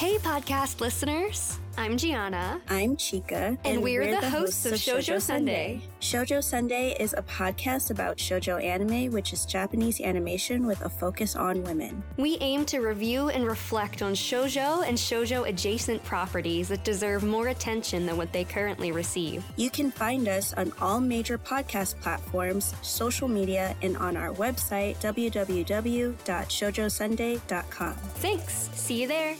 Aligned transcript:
Hey, 0.00 0.16
podcast 0.16 0.80
listeners. 0.80 1.60
I'm 1.76 1.98
Gianna. 1.98 2.62
I'm 2.70 2.96
Chica. 2.96 3.58
And, 3.66 3.82
we're, 3.82 4.18
the, 4.18 4.30
hosts 4.30 4.64
of 4.64 4.72
Shoujo 4.72 5.20
Sunday. 5.20 5.82
Shoujo 6.00 6.42
Sunday 6.42 6.96
is 6.98 7.12
a 7.12 7.20
podcast 7.20 7.90
about 7.90 8.16
shoujo 8.16 8.64
anime, 8.64 9.12
which 9.12 9.34
is 9.34 9.44
Japanese 9.44 10.00
animation 10.00 10.64
with 10.64 10.80
a 10.80 10.88
focus 10.88 11.36
on 11.36 11.62
women. 11.64 12.02
We 12.16 12.38
aim 12.40 12.64
to 12.64 12.80
review 12.80 13.28
and 13.28 13.46
reflect 13.46 14.00
on 14.00 14.14
shoujo 14.14 14.88
and 14.88 14.96
shoujo 14.96 15.46
adjacent 15.46 16.02
properties 16.02 16.68
that 16.68 16.82
deserve 16.82 17.22
more 17.22 17.48
attention 17.48 18.06
than 18.06 18.16
what 18.16 18.32
they 18.32 18.44
currently 18.44 18.92
receive. 18.92 19.44
You 19.56 19.68
can 19.68 19.90
find 19.90 20.28
us 20.28 20.54
on 20.54 20.72
all 20.80 21.00
major 21.00 21.36
podcast 21.36 22.00
platforms, 22.00 22.72
social 22.80 23.28
media, 23.28 23.76
and 23.82 23.98
on 23.98 24.16
our 24.16 24.32
website, 24.32 24.96
www.shoujosunday.com. 25.02 27.94
Thanks. 27.94 28.70
See 28.72 29.02
you 29.02 29.06
there. 29.06 29.36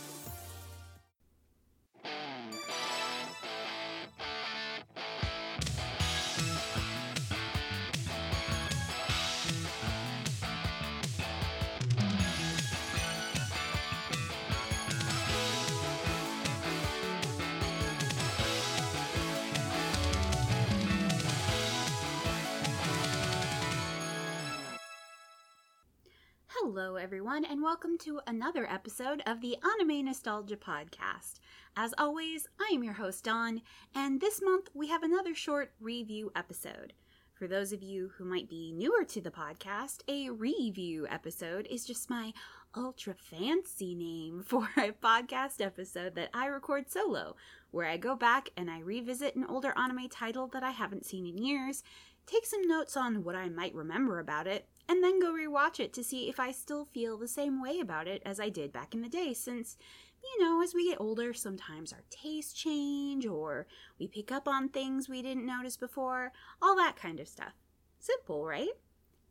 Hello, 26.73 26.95
everyone, 26.95 27.43
and 27.43 27.61
welcome 27.61 27.97
to 27.97 28.21
another 28.25 28.65
episode 28.65 29.21
of 29.25 29.41
the 29.41 29.57
Anime 29.61 30.05
Nostalgia 30.05 30.55
Podcast. 30.55 31.41
As 31.75 31.93
always, 31.97 32.47
I 32.61 32.73
am 32.73 32.81
your 32.81 32.93
host, 32.93 33.25
Dawn, 33.25 33.61
and 33.93 34.21
this 34.21 34.41
month 34.41 34.69
we 34.73 34.87
have 34.87 35.03
another 35.03 35.35
short 35.35 35.73
review 35.81 36.31
episode. 36.33 36.93
For 37.33 37.45
those 37.45 37.73
of 37.73 37.83
you 37.83 38.11
who 38.15 38.23
might 38.23 38.47
be 38.47 38.71
newer 38.71 39.03
to 39.03 39.19
the 39.19 39.29
podcast, 39.29 40.03
a 40.07 40.29
review 40.29 41.05
episode 41.09 41.67
is 41.69 41.85
just 41.85 42.09
my 42.09 42.31
ultra 42.73 43.15
fancy 43.15 43.93
name 43.93 44.41
for 44.47 44.69
a 44.77 44.93
podcast 44.93 45.59
episode 45.59 46.15
that 46.15 46.29
I 46.33 46.45
record 46.45 46.89
solo, 46.89 47.35
where 47.71 47.89
I 47.89 47.97
go 47.97 48.15
back 48.15 48.47
and 48.55 48.71
I 48.71 48.79
revisit 48.79 49.35
an 49.35 49.43
older 49.43 49.73
anime 49.75 50.07
title 50.07 50.47
that 50.47 50.63
I 50.63 50.71
haven't 50.71 51.05
seen 51.05 51.25
in 51.25 51.37
years, 51.37 51.83
take 52.25 52.45
some 52.45 52.65
notes 52.65 52.95
on 52.95 53.25
what 53.25 53.35
I 53.35 53.49
might 53.49 53.75
remember 53.75 54.19
about 54.19 54.47
it, 54.47 54.69
and 54.91 55.01
then 55.01 55.21
go 55.21 55.31
rewatch 55.31 55.79
it 55.79 55.93
to 55.93 56.03
see 56.03 56.27
if 56.27 56.37
I 56.37 56.51
still 56.51 56.83
feel 56.83 57.17
the 57.17 57.25
same 57.25 57.61
way 57.61 57.79
about 57.79 58.09
it 58.09 58.21
as 58.25 58.41
I 58.41 58.49
did 58.49 58.73
back 58.73 58.93
in 58.93 59.01
the 59.01 59.07
day. 59.07 59.33
Since, 59.33 59.77
you 60.21 60.43
know, 60.43 60.61
as 60.61 60.73
we 60.73 60.89
get 60.89 60.99
older, 60.99 61.33
sometimes 61.33 61.93
our 61.93 62.03
tastes 62.09 62.51
change 62.51 63.25
or 63.25 63.67
we 63.97 64.07
pick 64.09 64.33
up 64.33 64.49
on 64.49 64.67
things 64.67 65.07
we 65.07 65.21
didn't 65.21 65.45
notice 65.45 65.77
before, 65.77 66.33
all 66.61 66.75
that 66.75 66.97
kind 66.97 67.21
of 67.21 67.29
stuff. 67.29 67.53
Simple, 67.99 68.45
right? 68.45 68.67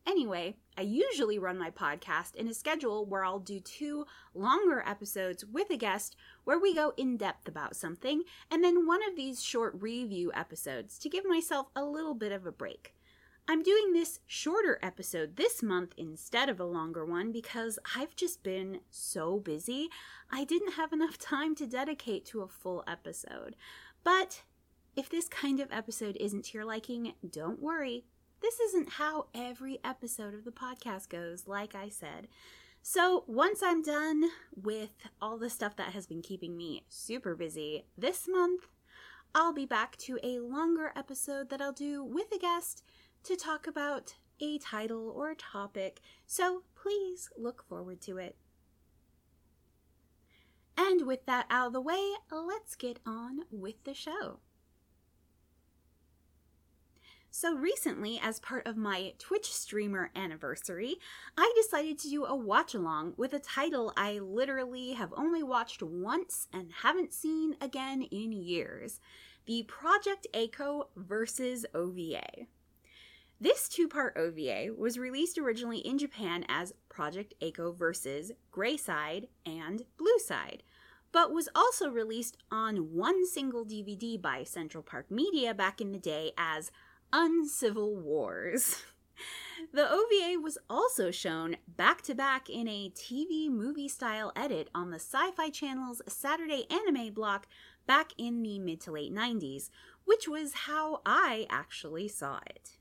Anyway, 0.07 0.57
I 0.79 0.81
usually 0.81 1.39
run 1.39 1.59
my 1.59 1.71
podcast 1.71 2.37
in 2.37 2.49
a 2.49 2.55
schedule 2.55 3.05
where 3.05 3.23
I'll 3.23 3.39
do 3.39 3.61
two 3.61 4.07
longer 4.33 4.83
episodes 4.87 5.45
with 5.45 5.69
a 5.69 5.77
guest 5.77 6.17
where 6.45 6.59
we 6.59 6.75
go 6.75 6.95
in 6.97 7.19
depth 7.19 7.49
about 7.49 7.77
something, 7.77 8.23
and 8.51 8.65
then 8.65 8.87
one 8.87 9.07
of 9.07 9.15
these 9.15 9.43
short 9.43 9.75
review 9.79 10.33
episodes 10.35 10.99
to 11.01 11.11
give 11.11 11.27
myself 11.27 11.67
a 11.77 11.85
little 11.85 12.15
bit 12.15 12.33
of 12.33 12.47
a 12.47 12.51
break. 12.51 12.95
I'm 13.49 13.63
doing 13.63 13.93
this 13.93 14.21
shorter 14.27 14.79
episode 14.83 15.37
this 15.37 15.63
month 15.63 15.93
instead 15.97 16.49
of 16.49 16.61
a 16.61 16.65
longer 16.65 17.05
one 17.05 17.33
because 17.33 17.79
I've 17.97 18.15
just 18.15 18.43
been 18.43 18.81
so 18.91 19.39
busy. 19.39 19.89
I 20.31 20.45
didn't 20.45 20.75
have 20.75 20.93
enough 20.93 21.19
time 21.19 21.55
to 21.57 21.67
dedicate 21.67 22.25
to 22.27 22.43
a 22.43 22.49
full 22.49 22.85
episode. 22.87 23.57
But 24.05 24.43
if 24.97 25.09
this 25.09 25.29
kind 25.29 25.61
of 25.61 25.73
episode 25.73 26.17
isn't 26.21 26.47
to 26.47 26.59
your 26.59 26.65
liking, 26.65 27.15
don't 27.29 27.61
worry. 27.61 28.05
This 28.41 28.61
isn't 28.61 28.91
how 28.91 29.27
every 29.35 29.79
episode 29.85 30.35
of 30.35 30.45
the 30.45 30.51
podcast 30.53 31.09
goes, 31.09 31.47
like 31.47 31.75
I 31.75 31.89
said. 31.89 32.29
So, 32.83 33.25
once 33.27 33.63
I'm 33.63 33.83
done 33.83 34.31
with 34.57 34.91
all 35.21 35.37
the 35.37 35.51
stuff 35.51 35.77
that 35.77 35.93
has 35.93 36.07
been 36.07 36.23
keeping 36.23 36.57
me 36.57 36.85
super 36.89 37.35
busy 37.35 37.85
this 37.99 38.27
month, 38.27 38.69
I'll 39.35 39.53
be 39.53 39.67
back 39.67 39.97
to 39.99 40.19
a 40.23 40.39
longer 40.39 40.91
episode 40.97 41.51
that 41.51 41.61
I'll 41.61 41.73
do 41.73 42.03
with 42.03 42.33
a 42.33 42.39
guest 42.39 42.83
to 43.25 43.37
talk 43.37 43.67
about 43.67 44.15
a 44.41 44.59
title 44.59 45.13
or 45.15 45.31
a 45.31 45.37
topic, 45.37 46.01
so 46.27 46.63
please 46.75 47.31
look 47.37 47.65
forward 47.69 48.01
to 48.03 48.17
it. 48.19 48.37
And 50.77 51.07
with 51.07 51.27
that 51.27 51.47
out 51.51 51.69
of 51.69 51.73
the 51.75 51.81
way, 51.81 52.13
let's 52.31 52.75
get 52.75 53.01
on 53.05 53.41
with 53.51 53.85
the 53.85 53.95
show. 53.95 54.41
So, 57.33 57.55
recently, 57.55 58.19
as 58.21 58.41
part 58.41 58.67
of 58.67 58.77
my 58.77 59.13
Twitch 59.19 59.53
streamer 59.53 60.11
anniversary, 60.17 60.97
I 61.37 61.53
decided 61.55 61.97
to 62.01 62.11
do 62.11 62.25
a 62.25 62.35
watch 62.35 62.75
along 62.75 63.15
with 63.17 63.33
a 63.33 63.39
title 63.39 63.93
I 63.97 64.19
literally 64.19 64.95
have 64.95 65.13
only 65.17 65.43
watched 65.43 65.81
once 65.81 66.49
and 66.53 66.73
haven't 66.83 67.13
seen 67.13 67.57
again 67.61 68.03
in 68.03 68.33
years 68.33 69.01
the 69.47 69.63
Project 69.63 70.27
A-ko 70.35 70.89
versus 70.97 71.65
OVA. 71.73 72.47
This 73.43 73.71
two 73.71 73.89
part 73.89 74.19
OVA 74.19 74.75
was 74.77 74.99
released 74.99 75.39
originally 75.39 75.79
in 75.79 75.97
Japan 75.97 76.45
as 76.47 76.75
Project 76.91 77.33
A-ko 77.41 77.73
vs. 77.73 78.33
Gray 78.51 78.77
Side 78.77 79.29
and 79.47 79.85
Blue 79.97 80.19
Side, 80.19 80.63
but 81.11 81.33
was 81.33 81.49
also 81.55 81.89
released 81.89 82.37
on 82.53 82.93
one 82.93 83.27
single 83.27 83.65
DVD 83.65 84.21
by 84.21 84.45
Central 84.45 84.83
Park 84.83 85.11
Media 85.11 85.55
back 85.55 85.81
in 85.81 85.93
the 85.93 85.99
day 85.99 86.33
as 86.37 86.71
Uncivil 87.15 87.97
Wars. 87.97 88.83
The 89.75 89.87
OVA 89.87 90.41
was 90.41 90.57
also 90.71 91.11
shown 91.11 91.57
back 91.69 92.01
to 92.03 92.15
back 92.15 92.49
in 92.49 92.67
a 92.67 92.91
TV 92.91 93.51
movie 93.51 93.89
style 93.89 94.33
edit 94.35 94.71
on 94.75 94.91
the 94.91 94.97
Sci 94.97 95.31
Fi 95.33 95.51
Channel's 95.51 96.01
Saturday 96.09 96.65
anime 96.71 97.13
block 97.13 97.47
back 97.87 98.13
in 98.17 98.43
the 98.43 98.59
mid 98.59 98.81
to 98.81 98.93
late 98.93 99.13
90s, 99.13 99.69
which 100.07 100.27
was 100.27 100.55
how 100.65 101.03
I 101.05 101.47
actually 101.51 102.09
saw 102.09 102.41
it. 102.47 102.79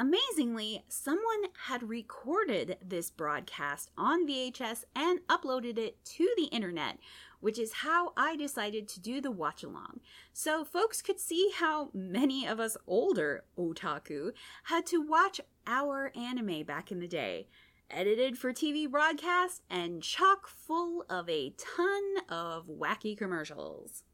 Amazingly, 0.00 0.84
someone 0.88 1.46
had 1.66 1.88
recorded 1.88 2.76
this 2.80 3.10
broadcast 3.10 3.90
on 3.98 4.28
VHS 4.28 4.84
and 4.94 5.26
uploaded 5.26 5.76
it 5.76 6.04
to 6.04 6.32
the 6.36 6.44
internet, 6.44 6.98
which 7.40 7.58
is 7.58 7.72
how 7.72 8.12
I 8.16 8.36
decided 8.36 8.86
to 8.88 9.00
do 9.00 9.20
the 9.20 9.32
watch 9.32 9.64
along. 9.64 9.98
So 10.32 10.64
folks 10.64 11.02
could 11.02 11.18
see 11.18 11.50
how 11.56 11.90
many 11.92 12.46
of 12.46 12.60
us 12.60 12.76
older 12.86 13.42
otaku 13.58 14.34
had 14.64 14.86
to 14.86 15.02
watch 15.02 15.40
our 15.66 16.12
anime 16.14 16.62
back 16.62 16.92
in 16.92 17.00
the 17.00 17.08
day. 17.08 17.48
Edited 17.90 18.38
for 18.38 18.52
TV 18.52 18.88
broadcast 18.88 19.62
and 19.68 20.00
chock 20.00 20.46
full 20.46 21.06
of 21.10 21.28
a 21.28 21.54
ton 21.58 22.18
of 22.28 22.68
wacky 22.68 23.18
commercials. 23.18 24.04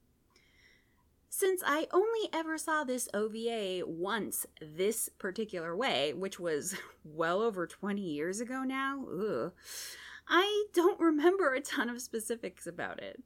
Since 1.37 1.65
I 1.67 1.89
only 1.91 2.29
ever 2.33 2.57
saw 2.57 2.85
this 2.85 3.09
OVA 3.13 3.83
once 3.85 4.47
this 4.63 5.09
particular 5.09 5.75
way, 5.75 6.13
which 6.13 6.39
was 6.39 6.77
well 7.05 7.43
over 7.43 7.67
20 7.67 8.01
years 8.01 8.39
ago 8.39 8.63
now, 8.63 9.05
ugh, 9.09 9.53
I 10.29 10.67
don't 10.73 11.01
remember 11.01 11.53
a 11.53 11.61
ton 11.61 11.91
of 11.91 12.01
specifics 12.01 12.69
about 12.69 13.03
it. 13.03 13.21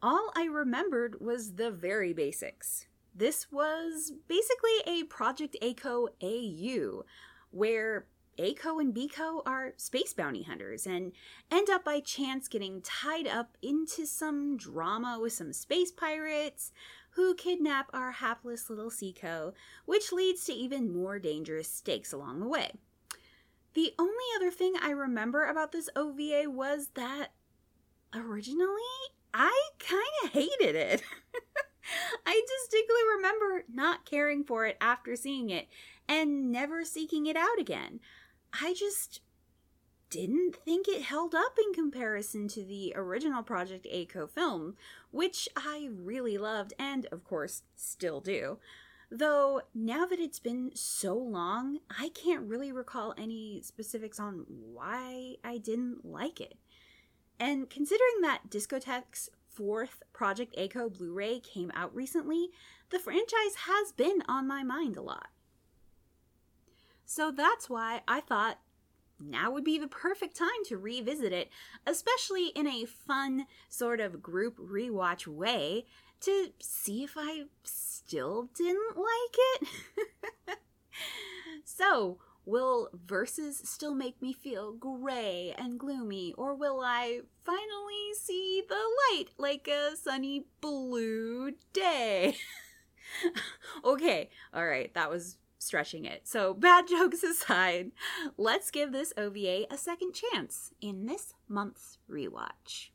All 0.00 0.30
I 0.36 0.44
remembered 0.44 1.20
was 1.20 1.54
the 1.54 1.72
very 1.72 2.12
basics. 2.12 2.86
This 3.12 3.50
was 3.50 4.12
basically 4.28 4.78
a 4.86 5.02
Project 5.02 5.56
A-ko 5.60 6.10
AU, 6.22 7.02
where 7.50 8.06
A-ko 8.38 8.78
and 8.78 8.94
B-ko 8.94 9.42
are 9.44 9.74
space 9.76 10.14
bounty 10.14 10.44
hunters 10.44 10.86
and 10.86 11.10
end 11.50 11.68
up 11.68 11.84
by 11.84 11.98
chance 11.98 12.46
getting 12.46 12.80
tied 12.80 13.26
up 13.26 13.58
into 13.60 14.06
some 14.06 14.56
drama 14.56 15.18
with 15.20 15.32
some 15.32 15.52
space 15.52 15.90
pirates 15.90 16.70
who 17.14 17.34
kidnap 17.34 17.90
our 17.92 18.12
hapless 18.12 18.68
little 18.68 18.90
Seiko, 18.90 19.52
which 19.84 20.12
leads 20.12 20.44
to 20.44 20.52
even 20.52 20.92
more 20.92 21.18
dangerous 21.18 21.68
stakes 21.68 22.12
along 22.12 22.40
the 22.40 22.48
way. 22.48 22.72
The 23.74 23.92
only 23.98 24.24
other 24.36 24.50
thing 24.50 24.74
I 24.80 24.90
remember 24.90 25.44
about 25.44 25.72
this 25.72 25.88
OVA 25.96 26.44
was 26.48 26.88
that 26.94 27.28
originally 28.14 28.68
I 29.32 29.70
kind 29.78 30.02
of 30.24 30.30
hated 30.30 30.76
it. 30.76 31.02
I 32.26 32.42
distinctly 32.60 33.00
remember 33.16 33.64
not 33.72 34.06
caring 34.06 34.44
for 34.44 34.66
it 34.66 34.76
after 34.80 35.16
seeing 35.16 35.50
it 35.50 35.68
and 36.08 36.50
never 36.50 36.84
seeking 36.84 37.26
it 37.26 37.36
out 37.36 37.58
again. 37.58 38.00
I 38.60 38.74
just 38.74 39.20
didn't 40.10 40.56
think 40.56 40.86
it 40.88 41.02
held 41.02 41.34
up 41.34 41.58
in 41.58 41.72
comparison 41.72 42.48
to 42.48 42.64
the 42.64 42.92
original 42.96 43.42
Project 43.42 43.86
A-ko 43.90 44.26
film, 44.26 44.76
which 45.10 45.48
I 45.56 45.88
really 45.92 46.38
loved 46.38 46.72
and, 46.78 47.06
of 47.06 47.24
course, 47.24 47.62
still 47.74 48.20
do. 48.20 48.58
Though, 49.10 49.62
now 49.74 50.06
that 50.06 50.18
it's 50.18 50.38
been 50.38 50.70
so 50.74 51.14
long, 51.14 51.78
I 51.90 52.10
can't 52.10 52.48
really 52.48 52.72
recall 52.72 53.14
any 53.16 53.60
specifics 53.62 54.18
on 54.18 54.44
why 54.48 55.36
I 55.44 55.58
didn't 55.58 56.04
like 56.04 56.40
it. 56.40 56.56
And 57.38 57.68
considering 57.68 58.20
that 58.22 58.48
Discotek's 58.48 59.30
fourth 59.48 60.02
Project 60.12 60.54
A-ko 60.56 60.88
Blu 60.88 61.12
ray 61.12 61.38
came 61.40 61.70
out 61.74 61.94
recently, 61.94 62.50
the 62.90 62.98
franchise 62.98 63.54
has 63.66 63.92
been 63.92 64.22
on 64.28 64.48
my 64.48 64.62
mind 64.62 64.96
a 64.96 65.02
lot. 65.02 65.28
So 67.04 67.30
that's 67.30 67.68
why 67.68 68.02
I 68.08 68.20
thought 68.20 68.58
now 69.20 69.50
would 69.50 69.64
be 69.64 69.78
the 69.78 69.88
perfect 69.88 70.36
time 70.36 70.48
to 70.66 70.76
revisit 70.76 71.32
it, 71.32 71.50
especially 71.86 72.48
in 72.48 72.66
a 72.66 72.84
fun, 72.84 73.46
sort 73.68 74.00
of 74.00 74.22
group 74.22 74.56
rewatch 74.58 75.26
way, 75.26 75.86
to 76.20 76.52
see 76.60 77.04
if 77.04 77.14
I 77.16 77.44
still 77.62 78.48
didn't 78.56 78.96
like 78.96 79.36
it. 79.36 79.68
so, 81.64 82.18
will 82.46 82.88
Versus 83.06 83.60
still 83.64 83.94
make 83.94 84.20
me 84.20 84.32
feel 84.32 84.72
gray 84.72 85.54
and 85.56 85.78
gloomy, 85.78 86.34
or 86.36 86.54
will 86.54 86.80
I 86.80 87.20
finally 87.44 88.14
see 88.20 88.62
the 88.68 88.74
light 88.74 89.26
like 89.38 89.68
a 89.68 89.96
sunny 89.96 90.46
blue 90.60 91.52
day? 91.72 92.36
okay, 93.84 94.30
alright, 94.54 94.92
that 94.94 95.10
was 95.10 95.36
stretching 95.64 96.04
it. 96.04 96.26
So, 96.26 96.54
bad 96.54 96.86
jokes 96.88 97.22
aside, 97.22 97.90
let's 98.36 98.70
give 98.70 98.92
this 98.92 99.12
OVA 99.16 99.66
a 99.70 99.76
second 99.76 100.14
chance 100.14 100.72
in 100.80 101.06
this 101.06 101.34
month's 101.48 101.98
rewatch. 102.10 102.90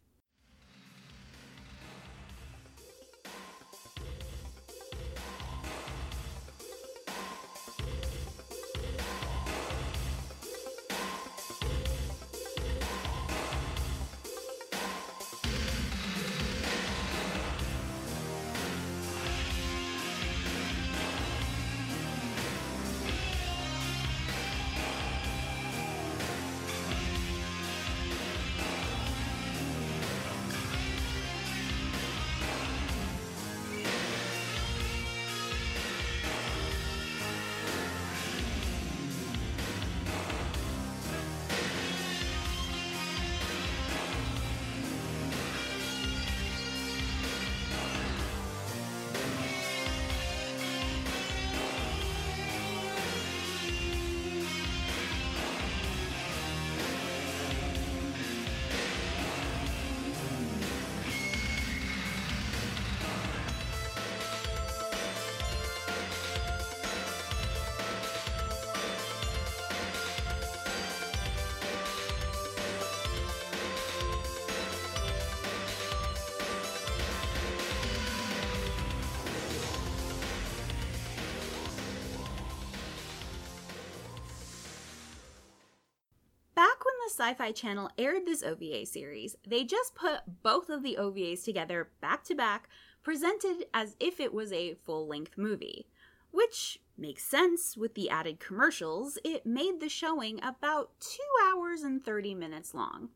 Sci 87.20 87.34
Fi 87.34 87.52
Channel 87.52 87.90
aired 87.98 88.26
this 88.26 88.44
OVA 88.44 88.86
series, 88.86 89.36
they 89.46 89.66
just 89.66 89.94
put 89.94 90.22
both 90.42 90.70
of 90.70 90.84
the 90.84 90.96
OVAs 90.98 91.44
together 91.44 91.90
back 92.00 92.24
to 92.24 92.34
back, 92.34 92.70
presented 93.04 93.66
as 93.74 93.98
if 94.00 94.22
it 94.22 94.34
was 94.34 94.54
a 94.54 94.76
full 94.86 95.06
length 95.06 95.38
movie. 95.38 95.86
Which 96.32 96.80
makes 96.98 97.26
sense 97.26 97.76
with 97.76 97.94
the 97.94 98.10
added 98.10 98.40
commercials, 98.40 99.18
it 99.26 99.46
made 99.46 99.82
the 99.82 99.90
showing 99.90 100.42
about 100.42 100.92
2 101.02 101.20
hours 101.44 101.82
and 101.82 102.02
30 102.02 102.36
minutes 102.36 102.74
long. 102.74 103.10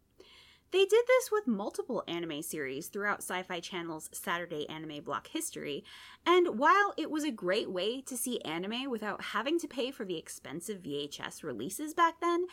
They 0.72 0.84
did 0.84 1.06
this 1.08 1.32
with 1.32 1.48
multiple 1.48 2.04
anime 2.06 2.42
series 2.42 2.88
throughout 2.88 3.20
Sci 3.20 3.44
Fi 3.44 3.62
Channel's 3.62 4.10
Saturday 4.12 4.68
anime 4.68 5.02
block 5.02 5.28
history, 5.28 5.86
and 6.26 6.60
while 6.60 6.94
it 6.98 7.10
was 7.10 7.24
a 7.24 7.32
great 7.32 7.72
way 7.72 8.02
to 8.02 8.18
see 8.18 8.42
anime 8.42 8.90
without 8.90 9.24
having 9.24 9.60
to 9.60 9.68
pay 9.68 9.92
for 9.92 10.04
the 10.04 10.18
expensive 10.18 10.82
VHS 10.82 11.42
releases 11.42 11.94
back 11.94 12.20
then, 12.20 12.48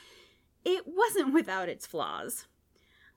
it 0.64 0.84
wasn't 0.86 1.34
without 1.34 1.68
its 1.68 1.86
flaws. 1.86 2.46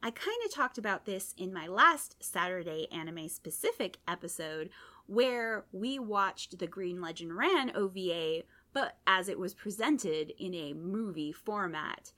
I 0.01 0.11
kind 0.11 0.37
of 0.45 0.53
talked 0.53 0.77
about 0.77 1.05
this 1.05 1.33
in 1.37 1.53
my 1.53 1.67
last 1.67 2.21
Saturday 2.21 2.87
anime 2.91 3.29
specific 3.29 3.99
episode 4.07 4.69
where 5.05 5.65
we 5.71 5.99
watched 5.99 6.59
the 6.59 6.67
Green 6.67 7.01
Legend 7.01 7.37
Ran 7.37 7.71
OVA, 7.75 8.43
but 8.73 8.97
as 9.07 9.29
it 9.29 9.39
was 9.39 9.53
presented 9.53 10.33
in 10.37 10.53
a 10.53 10.73
movie 10.73 11.31
format. 11.31 12.11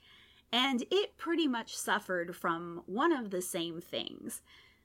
And 0.51 0.83
it 0.89 1.17
pretty 1.17 1.47
much 1.47 1.75
suffered 1.75 2.35
from 2.35 2.83
one 2.85 3.11
of 3.11 3.29
the 3.29 3.41
same 3.41 3.81
things. 3.81 4.41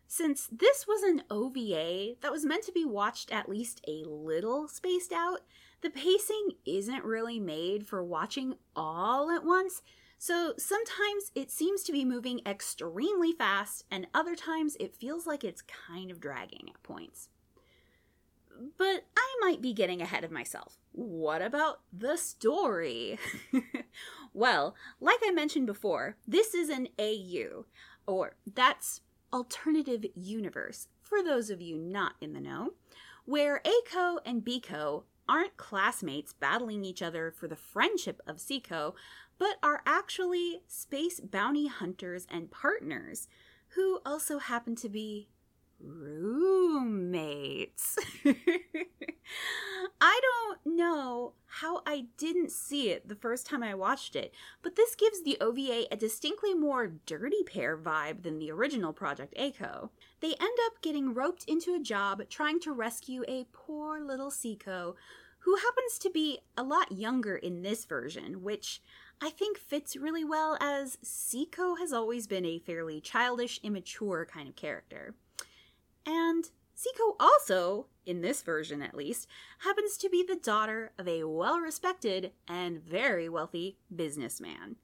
Since 0.06 0.48
this 0.50 0.86
was 0.88 1.02
an 1.02 1.22
OVA 1.30 2.16
that 2.20 2.32
was 2.32 2.44
meant 2.44 2.64
to 2.64 2.72
be 2.72 2.84
watched 2.84 3.30
at 3.30 3.48
least 3.48 3.80
a 3.86 4.04
little 4.04 4.66
spaced 4.66 5.12
out, 5.12 5.40
the 5.82 5.90
pacing 5.90 6.50
isn't 6.66 7.04
really 7.04 7.38
made 7.38 7.86
for 7.86 8.02
watching 8.04 8.56
all 8.74 9.30
at 9.30 9.44
once 9.44 9.82
so 10.22 10.52
sometimes 10.58 11.32
it 11.34 11.50
seems 11.50 11.82
to 11.82 11.92
be 11.92 12.04
moving 12.04 12.42
extremely 12.44 13.32
fast, 13.32 13.86
and 13.90 14.06
other 14.12 14.36
times 14.36 14.76
it 14.78 14.94
feels 14.94 15.26
like 15.26 15.42
it's 15.42 15.62
kind 15.62 16.10
of 16.10 16.20
dragging 16.20 16.68
at 16.68 16.82
points. 16.82 17.30
But 18.76 19.06
I 19.16 19.36
might 19.40 19.62
be 19.62 19.72
getting 19.72 20.02
ahead 20.02 20.22
of 20.22 20.30
myself. 20.30 20.76
What 20.92 21.40
about 21.40 21.80
the 21.90 22.18
story? 22.18 23.18
well, 24.34 24.74
like 25.00 25.20
I 25.24 25.30
mentioned 25.30 25.64
before, 25.64 26.18
this 26.28 26.52
is 26.52 26.68
an 26.68 26.88
AU, 26.98 27.64
or 28.06 28.36
that's 28.54 29.00
alternative 29.32 30.04
universe, 30.14 30.88
for 31.00 31.22
those 31.22 31.48
of 31.48 31.62
you 31.62 31.78
not 31.78 32.16
in 32.20 32.34
the 32.34 32.42
know, 32.42 32.74
where 33.24 33.62
A-ko 33.64 34.20
and 34.26 34.44
B-ko 34.44 35.04
aren't 35.26 35.56
classmates 35.56 36.32
battling 36.32 36.84
each 36.84 37.00
other 37.00 37.30
for 37.30 37.46
the 37.46 37.56
friendship 37.56 38.20
of 38.26 38.36
Seiko, 38.36 38.94
but 39.40 39.56
are 39.62 39.82
actually 39.86 40.62
space 40.68 41.18
bounty 41.18 41.66
hunters 41.66 42.26
and 42.30 42.50
partners 42.50 43.26
who 43.74 44.00
also 44.04 44.38
happen 44.38 44.76
to 44.76 44.90
be 44.90 45.30
roommates. 45.82 47.16
I 50.00 50.20
don't 50.22 50.76
know 50.76 51.32
how 51.46 51.80
I 51.86 52.04
didn't 52.18 52.52
see 52.52 52.90
it 52.90 53.08
the 53.08 53.14
first 53.14 53.46
time 53.46 53.62
I 53.62 53.74
watched 53.74 54.14
it, 54.14 54.34
but 54.62 54.76
this 54.76 54.94
gives 54.94 55.22
the 55.22 55.38
OVA 55.40 55.86
a 55.90 55.96
distinctly 55.96 56.52
more 56.52 56.92
dirty 57.06 57.42
pair 57.46 57.78
vibe 57.78 58.22
than 58.22 58.38
the 58.38 58.50
original 58.50 58.92
Project 58.92 59.32
A-ko. 59.36 59.90
They 60.20 60.34
end 60.38 60.58
up 60.66 60.82
getting 60.82 61.14
roped 61.14 61.44
into 61.44 61.74
a 61.74 61.80
job 61.80 62.22
trying 62.28 62.60
to 62.60 62.72
rescue 62.72 63.24
a 63.26 63.46
poor 63.52 64.02
little 64.04 64.30
Seiko 64.30 64.96
who 65.40 65.56
happens 65.56 65.98
to 65.98 66.10
be 66.10 66.40
a 66.56 66.62
lot 66.62 66.92
younger 66.92 67.36
in 67.36 67.62
this 67.62 67.86
version, 67.86 68.42
which 68.42 68.82
I 69.22 69.28
think 69.30 69.58
fits 69.58 69.96
really 69.96 70.24
well 70.24 70.56
as 70.60 70.96
Seiko 71.04 71.78
has 71.78 71.92
always 71.92 72.26
been 72.26 72.46
a 72.46 72.58
fairly 72.58 73.00
childish, 73.00 73.60
immature 73.62 74.26
kind 74.26 74.48
of 74.48 74.56
character. 74.56 75.14
And 76.06 76.48
Seiko 76.74 77.16
also, 77.20 77.86
in 78.06 78.22
this 78.22 78.40
version 78.40 78.80
at 78.80 78.94
least, 78.94 79.28
happens 79.58 79.98
to 79.98 80.08
be 80.08 80.22
the 80.22 80.36
daughter 80.36 80.92
of 80.98 81.06
a 81.06 81.24
well 81.24 81.60
respected 81.60 82.32
and 82.48 82.82
very 82.82 83.28
wealthy 83.28 83.76
businessman. 83.94 84.76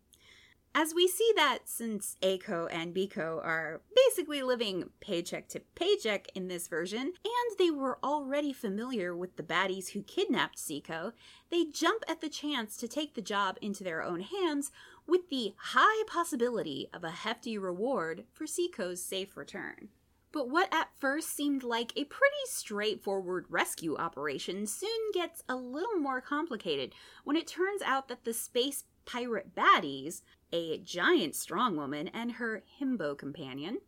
As 0.79 0.93
we 0.93 1.09
see 1.09 1.33
that 1.37 1.61
since 1.65 2.17
A-ko 2.21 2.67
and 2.67 2.93
B-ko 2.93 3.41
are 3.43 3.81
basically 3.95 4.43
living 4.43 4.91
paycheck 5.01 5.49
to 5.49 5.61
paycheck 5.75 6.27
in 6.35 6.49
this 6.49 6.69
version, 6.69 7.01
and 7.01 7.59
they 7.59 7.71
were 7.71 7.99
already 8.05 8.53
familiar 8.53 9.17
with 9.17 9.39
the 9.39 9.43
baddies 9.43 9.93
who 9.93 10.03
kidnapped 10.03 10.59
Seiko, 10.59 11.15
they 11.51 11.65
jump 11.65 12.03
at 12.07 12.21
the 12.21 12.29
chance 12.29 12.77
to 12.77 12.89
take 12.89 13.15
the 13.15 13.23
job 13.23 13.57
into 13.63 13.85
their 13.85 14.03
own 14.03 14.21
hands 14.21 14.71
with 15.07 15.31
the 15.31 15.55
high 15.57 16.05
possibility 16.07 16.91
of 16.93 17.03
a 17.03 17.11
hefty 17.11 17.57
reward 17.57 18.25
for 18.35 18.45
Seiko's 18.45 19.03
safe 19.03 19.35
return. 19.35 19.89
But 20.31 20.51
what 20.51 20.69
at 20.75 20.91
first 20.99 21.35
seemed 21.35 21.63
like 21.63 21.93
a 21.97 22.05
pretty 22.05 22.45
straightforward 22.45 23.47
rescue 23.49 23.97
operation 23.97 24.67
soon 24.67 25.11
gets 25.15 25.43
a 25.49 25.57
little 25.57 25.97
more 25.99 26.21
complicated 26.21 26.93
when 27.25 27.37
it 27.37 27.47
turns 27.47 27.81
out 27.81 28.09
that 28.09 28.27
the 28.27 28.35
space 28.35 28.85
pirate 29.07 29.55
baddies, 29.55 30.23
a 30.53 30.79
giant 30.79 31.35
strong 31.35 31.77
woman 31.77 32.09
and 32.09 32.33
her 32.33 32.63
himbo 32.81 33.17
companion, 33.17 33.79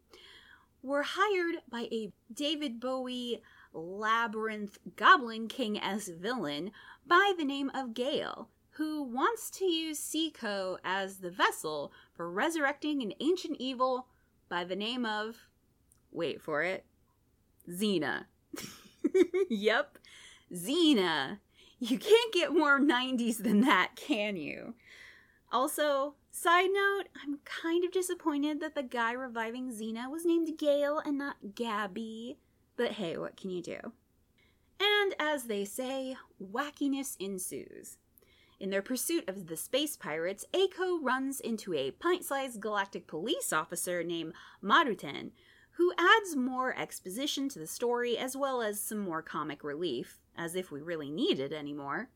were 0.82 1.02
hired 1.02 1.56
by 1.70 1.88
a 1.92 2.12
David 2.32 2.80
Bowie 2.80 3.42
labyrinth 3.72 4.78
goblin 4.96 5.48
king 5.48 5.78
as 5.78 6.08
villain 6.08 6.70
by 7.06 7.32
the 7.37 7.44
name 7.44 7.70
of 7.75 7.94
Gale, 7.94 8.48
who 8.72 9.02
wants 9.02 9.50
to 9.50 9.64
use 9.64 10.00
Seiko 10.00 10.78
as 10.84 11.18
the 11.18 11.30
vessel 11.30 11.92
for 12.14 12.30
resurrecting 12.30 13.02
an 13.02 13.12
ancient 13.20 13.56
evil 13.58 14.06
by 14.48 14.64
the 14.64 14.76
name 14.76 15.04
of 15.04 15.48
wait 16.10 16.40
for 16.40 16.62
it 16.62 16.84
Xena. 17.68 18.25
yep, 19.50 19.98
Xena. 20.52 21.38
You 21.80 21.98
can't 21.98 22.32
get 22.32 22.52
more 22.52 22.80
90s 22.80 23.38
than 23.38 23.60
that, 23.60 23.92
can 23.94 24.37
you? 24.37 24.75
Also, 25.50 26.14
side 26.31 26.69
note, 26.73 27.05
I'm 27.23 27.38
kind 27.45 27.85
of 27.85 27.90
disappointed 27.90 28.61
that 28.61 28.75
the 28.75 28.83
guy 28.83 29.12
reviving 29.12 29.71
Xena 29.71 30.11
was 30.11 30.26
named 30.26 30.59
Gale 30.59 30.99
and 30.99 31.17
not 31.17 31.55
Gabby. 31.55 32.38
But 32.76 32.93
hey, 32.93 33.17
what 33.17 33.37
can 33.37 33.50
you 33.50 33.62
do? 33.62 33.78
And 34.81 35.14
as 35.19 35.45
they 35.45 35.64
say, 35.64 36.17
wackiness 36.40 37.17
ensues. 37.19 37.97
In 38.61 38.71
their 38.71 38.83
pursuit 38.83 39.28
of 39.28 39.47
the 39.47 39.57
space 39.57 39.97
pirates, 39.97 40.45
A-ko 40.52 41.00
runs 41.00 41.40
into 41.40 41.75
a 41.75 41.93
pint 41.93 42.25
sized 42.25 42.61
galactic 42.61 43.07
police 43.07 43.52
officer 43.52 44.02
named 44.02 44.35
Maruten, 44.62 45.31
who 45.73 45.93
adds 45.97 46.37
more 46.37 46.76
exposition 46.76 47.49
to 47.49 47.59
the 47.59 47.67
story 47.67 48.19
as 48.19 48.37
well 48.37 48.61
as 48.61 48.83
some 48.83 48.99
more 48.99 49.23
comic 49.23 49.62
relief, 49.62 50.19
as 50.37 50.57
if 50.57 50.71
we 50.71 50.83
really 50.83 51.11
needed 51.11 51.52
any 51.52 51.73
more. 51.73 52.11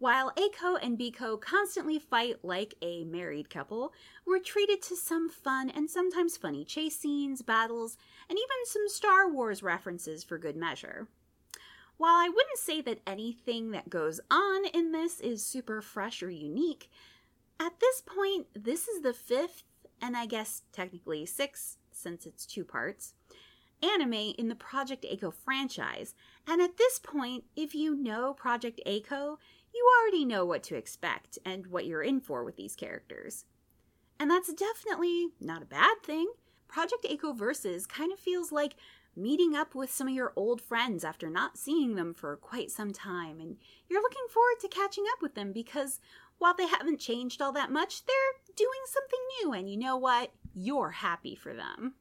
While 0.00 0.32
A-ko 0.34 0.76
and 0.76 0.96
B-ko 0.96 1.36
constantly 1.36 1.98
fight 1.98 2.42
like 2.42 2.74
a 2.80 3.04
married 3.04 3.50
couple, 3.50 3.92
we're 4.26 4.38
treated 4.38 4.80
to 4.84 4.96
some 4.96 5.28
fun 5.28 5.68
and 5.68 5.90
sometimes 5.90 6.38
funny 6.38 6.64
chase 6.64 6.98
scenes, 6.98 7.42
battles, 7.42 7.98
and 8.26 8.38
even 8.38 8.64
some 8.64 8.88
Star 8.88 9.30
Wars 9.30 9.62
references 9.62 10.24
for 10.24 10.38
good 10.38 10.56
measure. 10.56 11.06
While 11.98 12.14
I 12.14 12.30
wouldn't 12.30 12.56
say 12.56 12.80
that 12.80 13.02
anything 13.06 13.72
that 13.72 13.90
goes 13.90 14.22
on 14.30 14.64
in 14.72 14.92
this 14.92 15.20
is 15.20 15.44
super 15.44 15.82
fresh 15.82 16.22
or 16.22 16.30
unique, 16.30 16.90
at 17.60 17.78
this 17.78 18.00
point, 18.00 18.46
this 18.54 18.88
is 18.88 19.02
the 19.02 19.12
fifth, 19.12 19.64
and 20.00 20.16
I 20.16 20.24
guess 20.24 20.62
technically 20.72 21.26
sixth 21.26 21.76
since 21.92 22.24
it's 22.24 22.46
two 22.46 22.64
parts, 22.64 23.12
anime 23.82 24.32
in 24.38 24.48
the 24.48 24.54
Project 24.54 25.04
A-ko 25.06 25.30
franchise. 25.30 26.14
And 26.46 26.62
at 26.62 26.78
this 26.78 26.98
point, 26.98 27.44
if 27.54 27.74
you 27.74 27.94
know 27.94 28.32
Project 28.32 28.80
A-ko, 28.86 29.38
you 29.74 29.88
already 30.00 30.24
know 30.24 30.44
what 30.44 30.62
to 30.64 30.76
expect 30.76 31.38
and 31.44 31.66
what 31.66 31.86
you're 31.86 32.02
in 32.02 32.20
for 32.20 32.44
with 32.44 32.56
these 32.56 32.76
characters. 32.76 33.44
And 34.18 34.30
that's 34.30 34.52
definitely 34.52 35.28
not 35.40 35.62
a 35.62 35.66
bad 35.66 36.02
thing. 36.04 36.30
Project 36.68 37.06
A-ko 37.08 37.32
Versus 37.32 37.86
kind 37.86 38.12
of 38.12 38.18
feels 38.18 38.52
like 38.52 38.76
meeting 39.16 39.56
up 39.56 39.74
with 39.74 39.92
some 39.92 40.08
of 40.08 40.14
your 40.14 40.32
old 40.36 40.60
friends 40.60 41.04
after 41.04 41.28
not 41.28 41.58
seeing 41.58 41.94
them 41.96 42.14
for 42.14 42.36
quite 42.36 42.70
some 42.70 42.92
time, 42.92 43.40
and 43.40 43.56
you're 43.88 44.02
looking 44.02 44.26
forward 44.30 44.60
to 44.60 44.68
catching 44.68 45.04
up 45.12 45.20
with 45.20 45.34
them 45.34 45.52
because 45.52 46.00
while 46.38 46.54
they 46.54 46.66
haven't 46.66 47.00
changed 47.00 47.42
all 47.42 47.52
that 47.52 47.70
much, 47.72 48.06
they're 48.06 48.54
doing 48.56 48.70
something 48.86 49.18
new, 49.42 49.52
and 49.52 49.68
you 49.68 49.76
know 49.76 49.96
what? 49.96 50.32
You're 50.54 50.90
happy 50.90 51.34
for 51.34 51.52
them. 51.52 51.94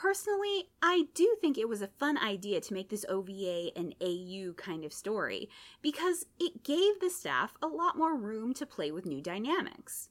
Personally, 0.00 0.70
I 0.80 1.08
do 1.12 1.36
think 1.42 1.58
it 1.58 1.68
was 1.68 1.82
a 1.82 1.86
fun 1.86 2.16
idea 2.16 2.62
to 2.62 2.72
make 2.72 2.88
this 2.88 3.04
OVA 3.06 3.70
an 3.76 3.92
AU 4.00 4.54
kind 4.54 4.82
of 4.82 4.94
story 4.94 5.50
because 5.82 6.24
it 6.38 6.64
gave 6.64 7.00
the 7.00 7.10
staff 7.10 7.52
a 7.60 7.66
lot 7.66 7.98
more 7.98 8.16
room 8.16 8.54
to 8.54 8.64
play 8.64 8.90
with 8.90 9.04
new 9.04 9.20
dynamics. 9.20 10.08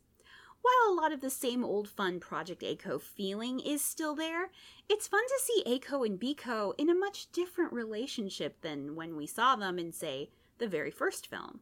While 0.62 0.94
a 0.94 1.02
lot 1.02 1.12
of 1.12 1.22
the 1.22 1.32
same 1.32 1.64
old 1.64 1.90
fun 1.90 2.20
Project 2.20 2.62
A-ko 2.62 3.00
feeling 3.00 3.60
is 3.60 3.84
still 3.84 4.14
there, 4.14 4.52
it's 4.88 5.08
fun 5.08 5.24
to 5.28 5.42
see 5.44 5.64
A-ko 5.66 6.04
and 6.04 6.20
B-ko 6.20 6.76
in 6.78 6.92
a 6.92 6.94
much 6.94 7.32
different 7.32 7.74
relationship 7.74 8.62
than 8.62 8.96
when 8.96 9.16
we 9.16 9.26
saw 9.26 9.56
them 9.56 9.80
in, 9.80 9.92
say, 9.92 10.30
the 10.60 10.68
very 10.68 10.92
first 10.92 11.26
film. 11.26 11.62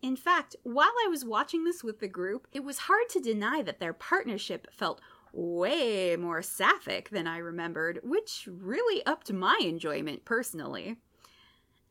In 0.00 0.16
fact, 0.16 0.56
while 0.62 0.92
I 1.04 1.08
was 1.08 1.26
watching 1.26 1.64
this 1.64 1.84
with 1.84 2.00
the 2.00 2.08
group, 2.08 2.48
it 2.52 2.64
was 2.64 2.88
hard 2.88 3.10
to 3.10 3.20
deny 3.20 3.60
that 3.60 3.80
their 3.80 3.92
partnership 3.92 4.66
felt 4.72 5.02
way 5.34 6.16
more 6.16 6.42
sapphic 6.42 7.10
than 7.10 7.26
I 7.26 7.38
remembered, 7.38 8.00
which 8.02 8.48
really 8.50 9.04
upped 9.04 9.32
my 9.32 9.58
enjoyment 9.60 10.24
personally. 10.24 10.96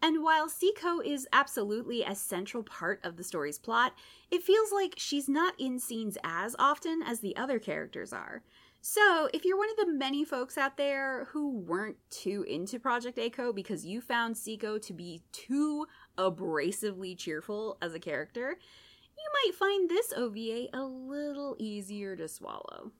And 0.01 0.21
while 0.21 0.49
Seiko 0.49 1.03
is 1.03 1.27
absolutely 1.31 2.03
a 2.03 2.13
central 2.13 2.61
part 2.61 2.99
of 3.05 3.15
the 3.15 3.23
story's 3.23 3.57
plot, 3.57 3.93
it 4.29 4.43
feels 4.43 4.71
like 4.73 4.95
she's 4.97 5.29
not 5.29 5.53
in 5.57 5.79
scenes 5.79 6.17
as 6.25 6.57
often 6.59 7.01
as 7.01 7.21
the 7.21 7.37
other 7.37 7.57
characters 7.57 8.11
are. 8.11 8.43
So, 8.81 9.29
if 9.33 9.45
you're 9.45 9.57
one 9.57 9.69
of 9.69 9.77
the 9.77 9.93
many 9.93 10.25
folks 10.25 10.57
out 10.57 10.75
there 10.75 11.29
who 11.31 11.57
weren't 11.57 11.95
too 12.09 12.43
into 12.49 12.81
Project 12.81 13.17
A-ko 13.17 13.53
because 13.53 13.85
you 13.85 14.01
found 14.01 14.35
Seiko 14.35 14.81
to 14.81 14.91
be 14.91 15.21
too 15.31 15.85
abrasively 16.17 17.17
cheerful 17.17 17.77
as 17.81 17.93
a 17.93 17.99
character, 17.99 18.57
you 19.17 19.29
might 19.45 19.55
find 19.55 19.89
this 19.89 20.11
OVA 20.11 20.67
a 20.73 20.83
little 20.83 21.55
easier 21.59 22.17
to 22.17 22.27
swallow. 22.27 22.91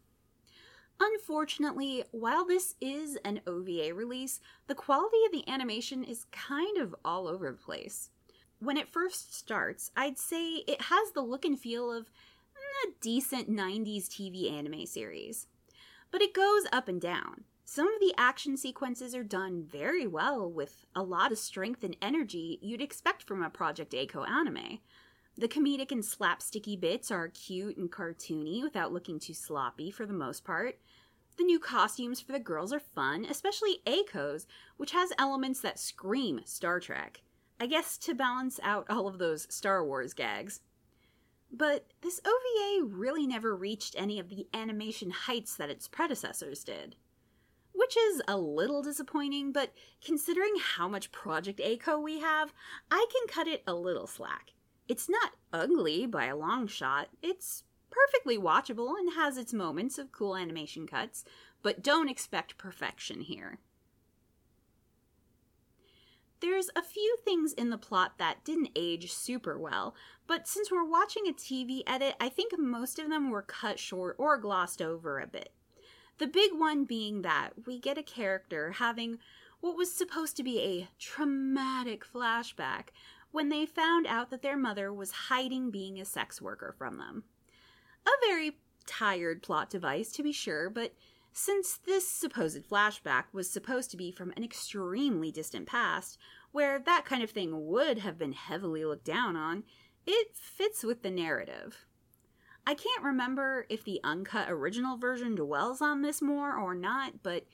Unfortunately, 0.99 2.03
while 2.11 2.45
this 2.45 2.75
is 2.79 3.17
an 3.25 3.41
OVA 3.45 3.93
release, 3.93 4.39
the 4.67 4.75
quality 4.75 5.17
of 5.25 5.31
the 5.31 5.49
animation 5.51 6.03
is 6.03 6.25
kind 6.31 6.77
of 6.77 6.95
all 7.03 7.27
over 7.27 7.51
the 7.51 7.57
place. 7.57 8.09
When 8.59 8.77
it 8.77 8.87
first 8.87 9.33
starts, 9.33 9.91
I'd 9.95 10.17
say 10.17 10.63
it 10.67 10.83
has 10.83 11.11
the 11.11 11.21
look 11.21 11.43
and 11.43 11.59
feel 11.59 11.91
of 11.91 12.05
a 12.85 12.91
decent 13.01 13.49
90s 13.49 14.07
TV 14.07 14.51
anime 14.51 14.85
series. 14.85 15.47
But 16.11 16.21
it 16.21 16.33
goes 16.33 16.63
up 16.71 16.87
and 16.87 17.01
down. 17.01 17.43
Some 17.65 17.87
of 17.87 17.99
the 17.99 18.13
action 18.17 18.57
sequences 18.57 19.15
are 19.15 19.23
done 19.23 19.63
very 19.63 20.05
well 20.05 20.49
with 20.49 20.85
a 20.95 21.01
lot 21.01 21.31
of 21.31 21.37
strength 21.39 21.83
and 21.83 21.95
energy 22.01 22.59
you'd 22.61 22.81
expect 22.81 23.23
from 23.23 23.41
a 23.41 23.49
Project 23.49 23.93
A-ko 23.93 24.23
anime. 24.25 24.79
The 25.35 25.47
comedic 25.47 25.91
and 25.91 26.03
slapsticky 26.03 26.79
bits 26.79 27.09
are 27.09 27.27
cute 27.27 27.77
and 27.77 27.91
cartoony 27.91 28.61
without 28.61 28.93
looking 28.93 29.19
too 29.19 29.33
sloppy 29.33 29.89
for 29.89 30.05
the 30.05 30.13
most 30.13 30.43
part. 30.43 30.77
The 31.37 31.43
new 31.43 31.57
costumes 31.57 32.21
for 32.21 32.31
the 32.31 32.39
girls 32.39 32.71
are 32.71 32.79
fun, 32.79 33.25
especially 33.25 33.81
A-ko's, 33.87 34.45
which 34.77 34.91
has 34.91 35.11
elements 35.17 35.59
that 35.61 35.79
scream 35.79 36.41
Star 36.45 36.79
Trek. 36.79 37.21
I 37.59 37.65
guess 37.65 37.97
to 37.99 38.13
balance 38.13 38.59
out 38.61 38.85
all 38.89 39.07
of 39.07 39.17
those 39.17 39.47
Star 39.49 39.83
Wars 39.83 40.13
gags. 40.13 40.61
But 41.51 41.87
this 42.01 42.21
OVA 42.23 42.85
really 42.85 43.25
never 43.25 43.55
reached 43.55 43.95
any 43.97 44.19
of 44.19 44.29
the 44.29 44.47
animation 44.53 45.09
heights 45.11 45.55
that 45.55 45.69
its 45.69 45.87
predecessors 45.87 46.63
did. 46.63 46.95
Which 47.71 47.97
is 47.97 48.21
a 48.27 48.37
little 48.37 48.83
disappointing, 48.83 49.51
but 49.51 49.73
considering 50.05 50.53
how 50.61 50.87
much 50.87 51.11
Project 51.11 51.59
A-ko 51.63 51.99
we 51.99 52.19
have, 52.19 52.53
I 52.91 53.05
can 53.11 53.27
cut 53.27 53.47
it 53.47 53.63
a 53.65 53.73
little 53.73 54.05
slack. 54.05 54.52
It's 54.87 55.09
not 55.09 55.31
ugly 55.51 56.05
by 56.05 56.25
a 56.25 56.35
long 56.35 56.67
shot, 56.67 57.09
it's 57.21 57.63
perfectly 57.89 58.37
watchable 58.37 58.97
and 58.97 59.13
has 59.13 59.37
its 59.37 59.53
moments 59.53 59.97
of 59.97 60.11
cool 60.11 60.35
animation 60.35 60.87
cuts, 60.87 61.23
but 61.61 61.83
don't 61.83 62.09
expect 62.09 62.57
perfection 62.57 63.21
here. 63.21 63.59
There's 66.41 66.69
a 66.75 66.81
few 66.81 67.15
things 67.23 67.53
in 67.53 67.69
the 67.69 67.77
plot 67.77 68.17
that 68.17 68.43
didn't 68.43 68.71
age 68.75 69.13
super 69.13 69.57
well, 69.57 69.95
but 70.27 70.45
since 70.45 70.69
we're 70.69 70.83
watching 70.83 71.25
a 71.25 71.31
TV 71.31 71.83
edit, 71.87 72.15
I 72.19 72.27
think 72.27 72.51
most 72.59 72.99
of 72.99 73.09
them 73.09 73.29
were 73.29 73.41
cut 73.41 73.79
short 73.79 74.17
or 74.19 74.37
glossed 74.37 74.81
over 74.81 75.19
a 75.21 75.27
bit. 75.27 75.53
The 76.17 76.27
big 76.27 76.51
one 76.53 76.83
being 76.83 77.21
that 77.21 77.51
we 77.65 77.79
get 77.79 77.97
a 77.97 78.03
character 78.03 78.73
having 78.73 79.19
what 79.61 79.77
was 79.77 79.93
supposed 79.93 80.35
to 80.35 80.43
be 80.43 80.59
a 80.59 80.89
traumatic 80.99 82.05
flashback 82.05 82.89
when 83.33 83.49
they 83.49 83.65
found 83.65 84.05
out 84.07 84.29
that 84.29 84.43
their 84.43 84.55
mother 84.55 84.93
was 84.93 85.11
hiding 85.11 85.71
being 85.71 85.99
a 85.99 86.05
sex 86.05 86.41
worker 86.41 86.73
from 86.77 86.97
them. 86.97 87.23
A 88.05 88.11
very 88.25 88.59
tired 88.85 89.41
plot 89.41 89.69
device, 89.69 90.11
to 90.13 90.23
be 90.23 90.31
sure, 90.31 90.69
but 90.69 90.93
since 91.33 91.79
this 91.85 92.07
supposed 92.07 92.69
flashback 92.69 93.23
was 93.33 93.49
supposed 93.49 93.89
to 93.89 93.97
be 93.97 94.11
from 94.11 94.31
an 94.37 94.43
extremely 94.43 95.31
distant 95.31 95.65
past, 95.65 96.19
where 96.51 96.77
that 96.77 97.05
kind 97.05 97.23
of 97.23 97.31
thing 97.31 97.67
would 97.67 97.97
have 97.97 98.19
been 98.19 98.33
heavily 98.33 98.85
looked 98.85 99.05
down 99.05 99.35
on, 99.35 99.63
it 100.05 100.35
fits 100.35 100.83
with 100.83 101.01
the 101.01 101.09
narrative. 101.09 101.85
I 102.67 102.75
can't 102.75 103.03
remember 103.03 103.65
if 103.67 103.83
the 103.83 103.99
uncut 104.03 104.49
original 104.49 104.95
version 104.95 105.33
dwells 105.33 105.81
on 105.81 106.03
this 106.03 106.21
more 106.21 106.55
or 106.55 106.75
not, 106.75 107.23
but 107.23 107.45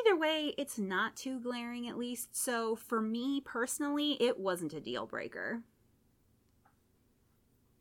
Either 0.00 0.16
way, 0.16 0.54
it's 0.56 0.78
not 0.78 1.16
too 1.16 1.38
glaring 1.38 1.88
at 1.88 1.98
least, 1.98 2.34
so 2.34 2.74
for 2.74 3.00
me 3.00 3.40
personally, 3.40 4.16
it 4.22 4.38
wasn't 4.38 4.72
a 4.72 4.80
deal 4.80 5.06
breaker. 5.06 5.62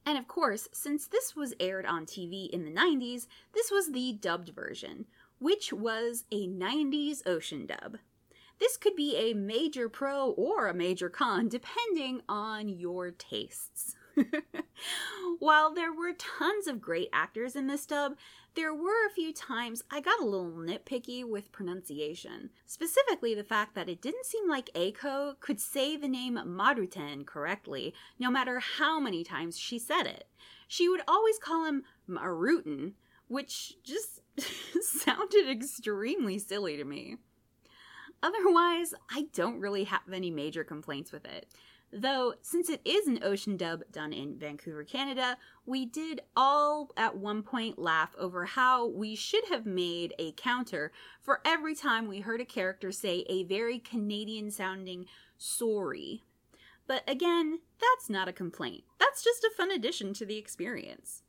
And 0.05 0.17
of 0.17 0.27
course, 0.27 0.67
since 0.73 1.07
this 1.07 1.35
was 1.35 1.53
aired 1.59 1.85
on 1.85 2.05
TV 2.05 2.49
in 2.49 2.65
the 2.65 2.71
90s, 2.71 3.27
this 3.53 3.71
was 3.71 3.91
the 3.91 4.13
dubbed 4.13 4.49
version, 4.49 5.05
which 5.39 5.71
was 5.71 6.25
a 6.31 6.47
90s 6.47 7.25
ocean 7.25 7.65
dub. 7.65 7.97
This 8.59 8.77
could 8.77 8.95
be 8.95 9.15
a 9.15 9.33
major 9.33 9.89
pro 9.89 10.31
or 10.31 10.67
a 10.67 10.73
major 10.73 11.09
con 11.09 11.49
depending 11.49 12.21
on 12.27 12.67
your 12.69 13.11
tastes. 13.11 13.95
While 15.39 15.73
there 15.73 15.93
were 15.93 16.13
tons 16.13 16.67
of 16.67 16.81
great 16.81 17.09
actors 17.11 17.55
in 17.55 17.67
this 17.67 17.85
dub, 17.85 18.17
there 18.55 18.73
were 18.73 19.05
a 19.07 19.13
few 19.13 19.33
times 19.33 19.83
I 19.89 20.01
got 20.01 20.19
a 20.19 20.25
little 20.25 20.51
nitpicky 20.51 21.23
with 21.23 21.51
pronunciation. 21.51 22.49
Specifically, 22.65 23.33
the 23.33 23.43
fact 23.43 23.75
that 23.75 23.89
it 23.89 24.01
didn't 24.01 24.25
seem 24.25 24.49
like 24.49 24.69
A-ko 24.75 25.35
could 25.39 25.59
say 25.59 25.95
the 25.95 26.07
name 26.07 26.39
Maruten 26.45 27.25
correctly, 27.25 27.93
no 28.19 28.29
matter 28.29 28.59
how 28.59 28.99
many 28.99 29.23
times 29.23 29.57
she 29.57 29.79
said 29.79 30.03
it. 30.05 30.27
She 30.67 30.89
would 30.89 31.01
always 31.07 31.37
call 31.37 31.65
him 31.65 31.83
Maruten, 32.09 32.93
which 33.27 33.75
just 33.83 34.21
sounded 34.81 35.49
extremely 35.49 36.37
silly 36.37 36.75
to 36.77 36.83
me. 36.83 37.17
Otherwise, 38.23 38.93
I 39.09 39.27
don't 39.33 39.59
really 39.59 39.85
have 39.85 40.01
any 40.13 40.29
major 40.29 40.63
complaints 40.63 41.11
with 41.11 41.25
it. 41.25 41.47
Though, 41.93 42.35
since 42.41 42.69
it 42.69 42.79
is 42.85 43.05
an 43.07 43.19
ocean 43.21 43.57
dub 43.57 43.83
done 43.91 44.13
in 44.13 44.39
Vancouver, 44.39 44.85
Canada, 44.85 45.37
we 45.65 45.85
did 45.85 46.21
all 46.37 46.91
at 46.95 47.17
one 47.17 47.43
point 47.43 47.77
laugh 47.77 48.15
over 48.17 48.45
how 48.45 48.87
we 48.87 49.13
should 49.13 49.45
have 49.49 49.65
made 49.65 50.13
a 50.17 50.31
counter 50.31 50.93
for 51.19 51.41
every 51.43 51.75
time 51.75 52.07
we 52.07 52.21
heard 52.21 52.39
a 52.39 52.45
character 52.45 52.93
say 52.93 53.25
a 53.27 53.43
very 53.43 53.77
Canadian 53.77 54.51
sounding 54.51 55.05
sorry. 55.37 56.23
But 56.87 57.03
again, 57.09 57.59
that's 57.79 58.09
not 58.09 58.29
a 58.29 58.33
complaint. 58.33 58.85
That's 58.97 59.23
just 59.23 59.43
a 59.43 59.51
fun 59.55 59.69
addition 59.69 60.13
to 60.13 60.25
the 60.25 60.37
experience. 60.37 61.23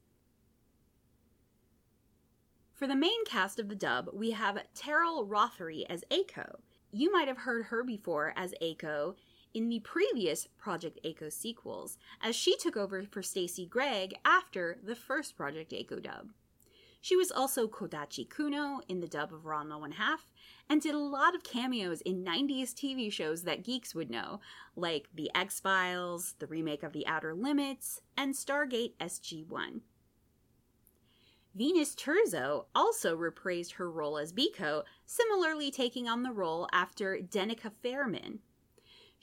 For 2.73 2.87
the 2.87 2.97
main 2.97 3.25
cast 3.25 3.59
of 3.59 3.69
the 3.69 3.75
dub, 3.75 4.11
we 4.13 4.31
have 4.31 4.63
Teryl 4.77 5.29
Rothery 5.29 5.85
as 5.89 6.05
A-ko. 6.11 6.61
You 6.93 7.13
might 7.13 7.29
have 7.29 7.39
heard 7.39 7.67
her 7.67 7.83
before 7.83 8.33
as 8.37 8.55
A-ko 8.61 9.17
in 9.55 9.69
the 9.69 9.81
previous 9.81 10.49
Project 10.59 10.99
A-ko 11.05 11.29
sequels, 11.29 11.99
as 12.21 12.35
she 12.37 12.57
took 12.57 12.77
over 12.77 13.03
for 13.05 13.23
Stacy 13.23 13.67
Gregg 13.67 14.15
after 14.25 14.79
the 14.83 14.95
first 14.95 15.37
Project 15.37 15.73
A-ko 15.73 15.99
dub. 16.01 16.31
She 17.01 17.17
was 17.17 17.33
also 17.33 17.67
Kodachi 17.67 18.29
Kuno 18.31 18.81
in 18.89 19.01
the 19.01 19.09
dub 19.09 19.33
of 19.33 19.43
Ranma 19.43 19.81
One 19.81 19.93
Half, 19.93 20.31
and 20.71 20.81
did 20.81 20.95
a 20.95 20.99
lot 20.99 21.35
of 21.35 21.43
cameos 21.43 22.01
in 22.03 22.25
90s 22.25 22.73
TV 22.73 23.13
shows 23.13 23.43
that 23.43 23.65
geeks 23.65 23.93
would 23.93 24.09
know, 24.09 24.41
like 24.77 25.09
The 25.13 25.29
X 25.35 25.59
Files, 25.59 26.37
the 26.39 26.47
remake 26.47 26.85
of 26.85 26.93
The 26.93 27.07
Outer 27.09 27.35
Limits, 27.35 28.01
and 28.17 28.35
Stargate 28.35 28.93
SG 29.01 29.49
1. 29.49 29.81
Venus 31.55 31.95
Terzo 31.95 32.67
also 32.75 33.17
reprised 33.17 33.73
her 33.73 33.91
role 33.91 34.17
as 34.17 34.33
B-ko, 34.33 34.85
similarly 35.05 35.71
taking 35.71 36.09
on 36.09 36.23
the 36.23 36.33
role 36.33 36.69
after 36.73 37.19
Denica 37.19 37.73
Fairman. 37.85 38.39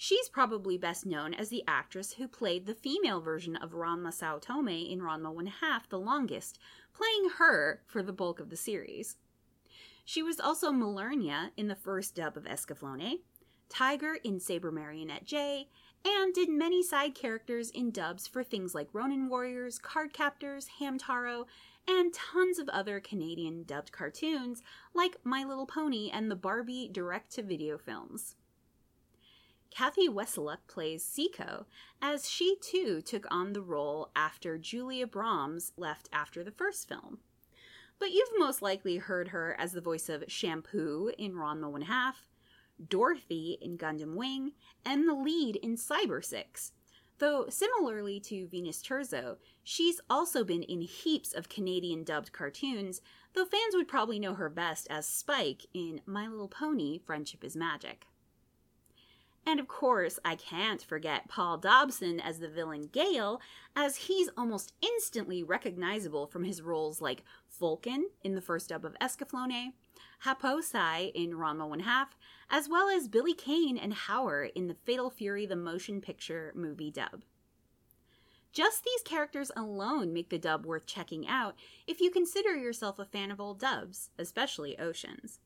She's 0.01 0.29
probably 0.29 0.77
best 0.77 1.05
known 1.05 1.33
as 1.33 1.49
the 1.49 1.65
actress 1.67 2.13
who 2.13 2.29
played 2.29 2.65
the 2.65 2.73
female 2.73 3.19
version 3.19 3.57
of 3.57 3.71
Ranma 3.71 4.13
Saotome 4.13 4.89
in 4.89 5.01
Ranma 5.01 5.33
One 5.33 5.47
Half 5.47 5.89
the 5.89 5.99
longest, 5.99 6.57
playing 6.93 7.31
her 7.37 7.81
for 7.85 8.01
the 8.01 8.13
bulk 8.13 8.39
of 8.39 8.49
the 8.49 8.55
series. 8.55 9.17
She 10.05 10.23
was 10.23 10.39
also 10.39 10.71
Millerna 10.71 11.49
in 11.57 11.67
the 11.67 11.75
first 11.75 12.15
dub 12.15 12.37
of 12.37 12.45
Escaflowne, 12.45 13.19
Tiger 13.67 14.15
in 14.23 14.39
Saber 14.39 14.71
Marionette 14.71 15.25
J, 15.25 15.67
and 16.05 16.33
did 16.33 16.47
many 16.47 16.81
side 16.81 17.13
characters 17.13 17.69
in 17.69 17.91
dubs 17.91 18.25
for 18.25 18.41
things 18.41 18.73
like 18.73 18.87
Ronin 18.93 19.27
Warriors, 19.27 19.79
Cardcaptors, 19.79 20.67
Hamtaro, 20.79 21.45
and 21.85 22.13
tons 22.13 22.57
of 22.57 22.69
other 22.69 23.01
Canadian 23.01 23.63
dubbed 23.63 23.91
cartoons 23.91 24.63
like 24.93 25.17
My 25.25 25.43
Little 25.43 25.65
Pony 25.65 26.09
and 26.09 26.31
the 26.31 26.37
Barbie 26.37 26.87
direct 26.89 27.33
to 27.33 27.43
video 27.43 27.77
films. 27.77 28.37
Kathy 29.71 30.09
Weseluck 30.09 30.67
plays 30.67 31.03
Seiko, 31.03 31.65
as 32.01 32.29
she 32.29 32.57
too 32.61 33.01
took 33.01 33.25
on 33.31 33.53
the 33.53 33.61
role 33.61 34.09
after 34.15 34.57
Julia 34.57 35.07
Brahms 35.07 35.71
left 35.77 36.09
after 36.11 36.43
the 36.43 36.51
first 36.51 36.87
film. 36.87 37.19
But 37.99 38.11
you've 38.11 38.29
most 38.37 38.61
likely 38.61 38.97
heard 38.97 39.29
her 39.29 39.55
as 39.59 39.73
the 39.73 39.81
voice 39.81 40.09
of 40.09 40.23
Shampoo 40.27 41.11
in 41.17 41.33
Ranma 41.33 41.69
One 41.69 41.83
Half, 41.83 42.27
Dorothy 42.87 43.57
in 43.61 43.77
Gundam 43.77 44.15
Wing, 44.15 44.53
and 44.85 45.07
the 45.07 45.13
lead 45.13 45.57
in 45.57 45.75
Cyber 45.75 46.23
Six. 46.23 46.71
Though, 47.19 47.47
similarly 47.49 48.21
to 48.21 48.47
Venus 48.47 48.81
Terzo, 48.81 49.37
she's 49.61 49.99
also 50.09 50.45
been 50.45 50.63
in 50.63 50.81
heaps 50.81 51.33
of 51.33 51.49
Canadian 51.49 52.05
dubbed 52.05 52.31
cartoons, 52.31 53.01
though 53.33 53.43
fans 53.45 53.75
would 53.75 53.89
probably 53.89 54.19
know 54.19 54.35
her 54.35 54.49
best 54.49 54.87
as 54.89 55.05
Spike 55.05 55.65
in 55.73 55.99
My 56.05 56.27
Little 56.27 56.47
Pony 56.47 56.97
Friendship 56.97 57.43
is 57.43 57.57
Magic. 57.57 58.07
And 59.45 59.59
of 59.59 59.67
course, 59.67 60.19
I 60.23 60.35
can't 60.35 60.81
forget 60.81 61.27
Paul 61.27 61.57
Dobson 61.57 62.19
as 62.19 62.39
the 62.39 62.47
villain 62.47 62.89
Gale, 62.91 63.41
as 63.75 63.95
he's 63.95 64.29
almost 64.37 64.73
instantly 64.81 65.43
recognizable 65.43 66.27
from 66.27 66.43
his 66.43 66.61
roles 66.61 67.01
like 67.01 67.23
Folken 67.59 68.03
in 68.23 68.35
the 68.35 68.41
first 68.41 68.69
dub 68.69 68.85
of 68.85 68.95
Escaflowne, 68.99 69.73
Happosai 70.23 71.11
in 71.13 71.31
Ranma 71.31 71.67
One 71.67 71.79
Half, 71.81 72.15
as 72.49 72.69
well 72.69 72.89
as 72.89 73.07
Billy 73.07 73.33
Kane 73.33 73.77
and 73.77 73.93
Howler 73.93 74.45
in 74.45 74.67
the 74.67 74.75
Fatal 74.75 75.09
Fury 75.09 75.45
the 75.45 75.55
motion 75.55 76.01
picture 76.01 76.51
movie 76.55 76.91
dub. 76.91 77.23
Just 78.51 78.83
these 78.83 79.01
characters 79.03 79.51
alone 79.55 80.11
make 80.11 80.29
the 80.29 80.39
dub 80.39 80.65
worth 80.65 80.85
checking 80.85 81.27
out 81.27 81.55
if 81.85 82.01
you 82.01 82.09
consider 82.09 82.55
yourself 82.55 82.97
a 82.97 83.05
fan 83.05 83.31
of 83.31 83.39
old 83.39 83.59
dubs, 83.59 84.09
especially 84.17 84.77
Oceans. 84.79 85.39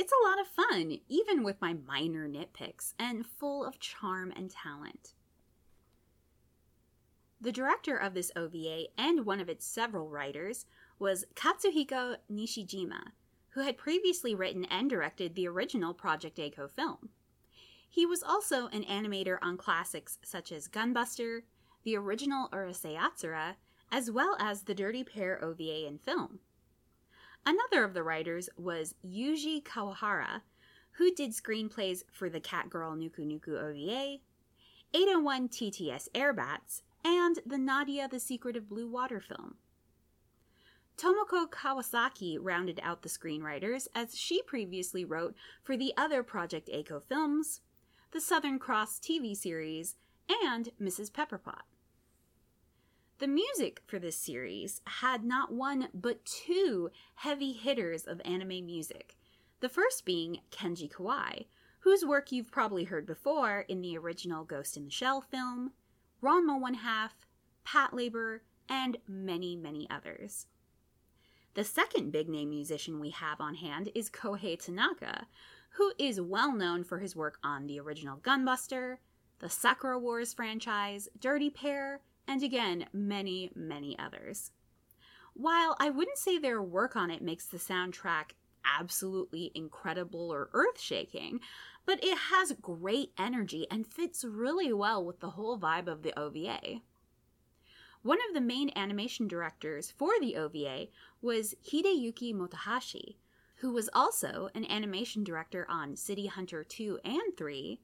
It's 0.00 0.12
a 0.12 0.28
lot 0.28 0.40
of 0.40 0.46
fun, 0.46 1.00
even 1.08 1.42
with 1.42 1.60
my 1.60 1.74
minor 1.74 2.28
nitpicks, 2.28 2.94
and 3.00 3.26
full 3.26 3.64
of 3.64 3.80
charm 3.80 4.32
and 4.36 4.48
talent. 4.48 5.14
The 7.40 7.50
director 7.50 7.96
of 7.96 8.14
this 8.14 8.30
OVA 8.36 8.86
and 8.96 9.26
one 9.26 9.40
of 9.40 9.48
its 9.48 9.66
several 9.66 10.08
writers 10.08 10.66
was 11.00 11.24
Katsuhiko 11.34 12.18
Nishijima, 12.32 13.08
who 13.50 13.62
had 13.62 13.76
previously 13.76 14.36
written 14.36 14.66
and 14.66 14.88
directed 14.88 15.34
the 15.34 15.48
original 15.48 15.94
Project 15.94 16.38
A-ko 16.38 16.68
film. 16.68 17.08
He 17.90 18.06
was 18.06 18.22
also 18.22 18.68
an 18.68 18.84
animator 18.84 19.38
on 19.42 19.56
classics 19.56 20.18
such 20.22 20.52
as 20.52 20.68
Gunbuster, 20.68 21.40
the 21.82 21.96
original 21.96 22.48
Urusei 22.50 22.96
Yatsura, 22.96 23.56
as 23.90 24.12
well 24.12 24.36
as 24.38 24.62
the 24.62 24.76
Dirty 24.76 25.02
Pair 25.02 25.42
OVA 25.42 25.88
and 25.88 26.00
film. 26.00 26.38
Another 27.46 27.84
of 27.84 27.94
the 27.94 28.02
writers 28.02 28.48
was 28.56 28.94
Yuji 29.04 29.62
Kawahara, 29.62 30.42
who 30.92 31.14
did 31.14 31.30
screenplays 31.30 32.02
for 32.12 32.28
the 32.28 32.40
Catgirl 32.40 32.96
Nuku 32.96 33.20
Nuku 33.20 33.56
OVA, 33.56 34.18
801 34.94 35.48
TTS 35.48 36.08
Airbats, 36.14 36.82
and 37.04 37.38
the 37.46 37.58
Nadia 37.58 38.08
the 38.08 38.20
Secret 38.20 38.56
of 38.56 38.68
Blue 38.68 38.88
Water 38.88 39.20
film. 39.20 39.56
Tomoko 40.98 41.48
Kawasaki 41.48 42.36
rounded 42.40 42.80
out 42.82 43.02
the 43.02 43.08
screenwriters 43.08 43.86
as 43.94 44.18
she 44.18 44.42
previously 44.42 45.04
wrote 45.04 45.36
for 45.62 45.76
the 45.76 45.92
other 45.96 46.24
Project 46.24 46.68
A-ko 46.72 47.00
films, 47.00 47.60
the 48.10 48.20
Southern 48.20 48.58
Cross 48.58 48.98
TV 48.98 49.36
series, 49.36 49.94
and 50.42 50.70
Mrs. 50.82 51.12
Pepperpot. 51.12 51.62
The 53.18 53.26
music 53.26 53.82
for 53.84 53.98
this 53.98 54.16
series 54.16 54.80
had 54.86 55.24
not 55.24 55.52
one 55.52 55.88
but 55.92 56.24
two 56.24 56.90
heavy 57.16 57.52
hitters 57.52 58.04
of 58.04 58.20
anime 58.24 58.64
music. 58.64 59.16
The 59.58 59.68
first 59.68 60.04
being 60.04 60.38
Kenji 60.52 60.88
Kawai, 60.88 61.46
whose 61.80 62.04
work 62.04 62.30
you've 62.30 62.52
probably 62.52 62.84
heard 62.84 63.06
before 63.06 63.62
in 63.68 63.82
the 63.82 63.98
original 63.98 64.44
Ghost 64.44 64.76
in 64.76 64.84
the 64.84 64.90
Shell 64.92 65.22
film, 65.22 65.72
Ranma 66.22 66.60
One 66.60 66.74
Half, 66.74 67.26
Patlabor, 67.66 68.40
and 68.68 68.98
many, 69.08 69.56
many 69.56 69.90
others. 69.90 70.46
The 71.54 71.64
second 71.64 72.12
big 72.12 72.28
name 72.28 72.50
musician 72.50 73.00
we 73.00 73.10
have 73.10 73.40
on 73.40 73.56
hand 73.56 73.90
is 73.96 74.10
Kohei 74.10 74.56
Tanaka, 74.56 75.26
who 75.70 75.92
is 75.98 76.20
well 76.20 76.52
known 76.52 76.84
for 76.84 77.00
his 77.00 77.16
work 77.16 77.38
on 77.42 77.66
the 77.66 77.80
original 77.80 78.18
Gunbuster, 78.18 78.98
the 79.40 79.48
Sakura 79.48 79.98
Wars 79.98 80.32
franchise, 80.32 81.08
Dirty 81.18 81.50
Pair, 81.50 82.00
and 82.28 82.42
again, 82.42 82.86
many, 82.92 83.50
many 83.54 83.98
others. 83.98 84.52
While 85.34 85.76
I 85.80 85.88
wouldn't 85.88 86.18
say 86.18 86.38
their 86.38 86.62
work 86.62 86.94
on 86.94 87.10
it 87.10 87.22
makes 87.22 87.46
the 87.46 87.58
soundtrack 87.58 88.32
absolutely 88.64 89.50
incredible 89.54 90.30
or 90.32 90.50
earth 90.52 90.80
shaking, 90.80 91.40
but 91.86 92.04
it 92.04 92.18
has 92.30 92.52
great 92.60 93.12
energy 93.18 93.66
and 93.70 93.86
fits 93.86 94.24
really 94.24 94.72
well 94.72 95.04
with 95.04 95.20
the 95.20 95.30
whole 95.30 95.58
vibe 95.58 95.88
of 95.88 96.02
the 96.02 96.16
OVA. 96.18 96.82
One 98.02 98.18
of 98.28 98.34
the 98.34 98.40
main 98.40 98.70
animation 98.76 99.26
directors 99.26 99.90
for 99.90 100.10
the 100.20 100.36
OVA 100.36 100.88
was 101.22 101.54
Hideyuki 101.66 102.34
Motohashi, 102.34 103.16
who 103.56 103.72
was 103.72 103.90
also 103.92 104.50
an 104.54 104.64
animation 104.70 105.24
director 105.24 105.66
on 105.68 105.96
City 105.96 106.26
Hunter 106.26 106.62
2 106.62 107.00
and 107.04 107.36
3, 107.36 107.80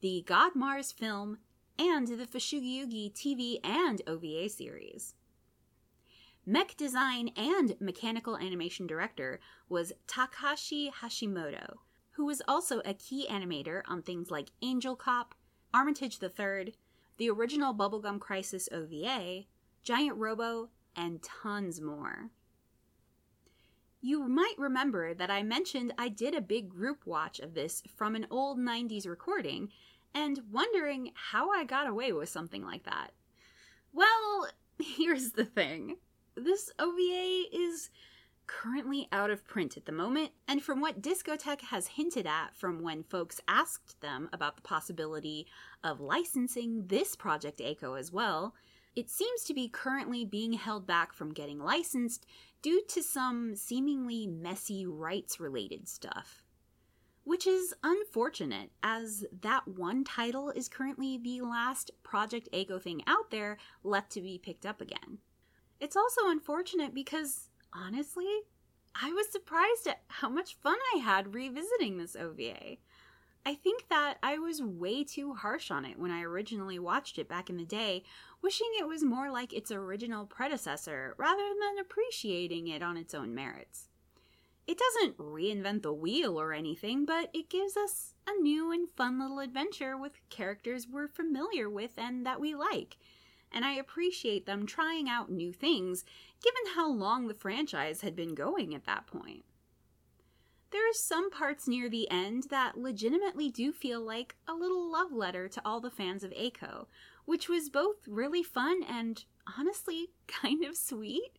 the 0.00 0.24
God 0.26 0.54
Mars 0.54 0.92
film, 0.92 1.38
and 1.78 2.06
the 2.06 2.26
Fushigi 2.26 3.12
TV 3.12 3.58
and 3.64 4.02
OVA 4.06 4.48
series. 4.48 5.14
Mech 6.44 6.76
design 6.76 7.30
and 7.36 7.74
mechanical 7.80 8.36
animation 8.36 8.86
director 8.86 9.40
was 9.68 9.92
Takashi 10.06 10.92
Hashimoto, 10.92 11.78
who 12.12 12.24
was 12.24 12.40
also 12.46 12.80
a 12.84 12.94
key 12.94 13.26
animator 13.28 13.82
on 13.88 14.00
things 14.00 14.30
like 14.30 14.50
Angel 14.62 14.94
Cop, 14.94 15.34
Armitage 15.74 16.18
III, 16.22 16.74
the 17.16 17.30
original 17.30 17.74
Bubblegum 17.74 18.20
Crisis 18.20 18.68
OVA, 18.72 19.44
Giant 19.82 20.16
Robo, 20.16 20.70
and 20.94 21.22
tons 21.22 21.80
more. 21.80 22.30
You 24.00 24.28
might 24.28 24.54
remember 24.56 25.14
that 25.14 25.30
I 25.30 25.42
mentioned 25.42 25.92
I 25.98 26.08
did 26.08 26.34
a 26.34 26.40
big 26.40 26.68
group 26.68 27.06
watch 27.06 27.40
of 27.40 27.54
this 27.54 27.82
from 27.96 28.14
an 28.14 28.26
old 28.30 28.58
90s 28.58 29.08
recording 29.08 29.70
and 30.16 30.40
wondering 30.50 31.12
how 31.14 31.50
I 31.50 31.64
got 31.64 31.86
away 31.86 32.10
with 32.10 32.30
something 32.30 32.64
like 32.64 32.84
that. 32.84 33.12
Well, 33.92 34.48
here's 34.78 35.32
the 35.32 35.44
thing 35.44 35.98
this 36.34 36.70
OVA 36.78 37.44
is 37.52 37.90
currently 38.46 39.08
out 39.12 39.30
of 39.30 39.46
print 39.46 39.76
at 39.76 39.84
the 39.84 39.92
moment, 39.92 40.30
and 40.48 40.62
from 40.62 40.80
what 40.80 41.02
Discotek 41.02 41.60
has 41.62 41.86
hinted 41.88 42.26
at 42.26 42.56
from 42.56 42.82
when 42.82 43.02
folks 43.02 43.40
asked 43.46 44.00
them 44.00 44.30
about 44.32 44.56
the 44.56 44.62
possibility 44.62 45.46
of 45.84 46.00
licensing 46.00 46.86
this 46.86 47.14
Project 47.14 47.60
A-ko 47.60 47.94
as 47.94 48.10
well, 48.10 48.54
it 48.94 49.10
seems 49.10 49.42
to 49.44 49.54
be 49.54 49.68
currently 49.68 50.24
being 50.24 50.54
held 50.54 50.86
back 50.86 51.12
from 51.12 51.34
getting 51.34 51.58
licensed 51.58 52.24
due 52.62 52.82
to 52.88 53.02
some 53.02 53.54
seemingly 53.54 54.26
messy 54.26 54.86
rights 54.86 55.38
related 55.40 55.88
stuff. 55.88 56.45
Which 57.26 57.44
is 57.44 57.74
unfortunate, 57.82 58.70
as 58.84 59.24
that 59.40 59.66
one 59.66 60.04
title 60.04 60.50
is 60.50 60.68
currently 60.68 61.18
the 61.18 61.40
last 61.40 61.90
Project 62.04 62.48
A-ko 62.52 62.78
thing 62.78 63.02
out 63.08 63.32
there 63.32 63.58
left 63.82 64.12
to 64.12 64.20
be 64.20 64.38
picked 64.38 64.64
up 64.64 64.80
again. 64.80 65.18
It's 65.80 65.96
also 65.96 66.28
unfortunate 66.28 66.94
because, 66.94 67.50
honestly, 67.72 68.28
I 68.94 69.10
was 69.10 69.28
surprised 69.28 69.88
at 69.88 70.02
how 70.06 70.28
much 70.28 70.56
fun 70.62 70.76
I 70.94 70.98
had 70.98 71.34
revisiting 71.34 71.98
this 71.98 72.14
OVA. 72.14 72.76
I 73.44 73.54
think 73.56 73.88
that 73.88 74.18
I 74.22 74.38
was 74.38 74.62
way 74.62 75.02
too 75.02 75.34
harsh 75.34 75.72
on 75.72 75.84
it 75.84 75.98
when 75.98 76.12
I 76.12 76.22
originally 76.22 76.78
watched 76.78 77.18
it 77.18 77.28
back 77.28 77.50
in 77.50 77.56
the 77.56 77.64
day, 77.64 78.04
wishing 78.40 78.70
it 78.78 78.86
was 78.86 79.02
more 79.02 79.32
like 79.32 79.52
its 79.52 79.72
original 79.72 80.26
predecessor 80.26 81.16
rather 81.18 81.48
than 81.60 81.80
appreciating 81.80 82.68
it 82.68 82.84
on 82.84 82.96
its 82.96 83.14
own 83.14 83.34
merits. 83.34 83.88
It 84.66 84.78
doesn't 84.78 85.18
reinvent 85.18 85.82
the 85.82 85.92
wheel 85.92 86.40
or 86.40 86.52
anything, 86.52 87.04
but 87.04 87.30
it 87.32 87.48
gives 87.48 87.76
us 87.76 88.14
a 88.26 88.40
new 88.40 88.72
and 88.72 88.88
fun 88.90 89.20
little 89.20 89.38
adventure 89.38 89.96
with 89.96 90.20
characters 90.28 90.88
we're 90.88 91.06
familiar 91.06 91.70
with 91.70 91.92
and 91.96 92.26
that 92.26 92.40
we 92.40 92.54
like. 92.54 92.96
And 93.52 93.64
I 93.64 93.74
appreciate 93.74 94.44
them 94.44 94.66
trying 94.66 95.08
out 95.08 95.30
new 95.30 95.52
things, 95.52 96.04
given 96.42 96.74
how 96.74 96.90
long 96.90 97.28
the 97.28 97.34
franchise 97.34 98.00
had 98.00 98.16
been 98.16 98.34
going 98.34 98.74
at 98.74 98.86
that 98.86 99.06
point. 99.06 99.44
There 100.72 100.90
are 100.90 100.94
some 100.94 101.30
parts 101.30 101.68
near 101.68 101.88
the 101.88 102.10
end 102.10 102.48
that 102.50 102.76
legitimately 102.76 103.50
do 103.50 103.72
feel 103.72 104.00
like 104.00 104.34
a 104.48 104.52
little 104.52 104.90
love 104.90 105.12
letter 105.12 105.48
to 105.48 105.62
all 105.64 105.80
the 105.80 105.92
fans 105.92 106.24
of 106.24 106.32
A-ko, 106.34 106.88
which 107.24 107.48
was 107.48 107.70
both 107.70 107.96
really 108.08 108.42
fun 108.42 108.82
and 108.82 109.24
honestly 109.56 110.08
kind 110.26 110.64
of 110.64 110.76
sweet. 110.76 111.38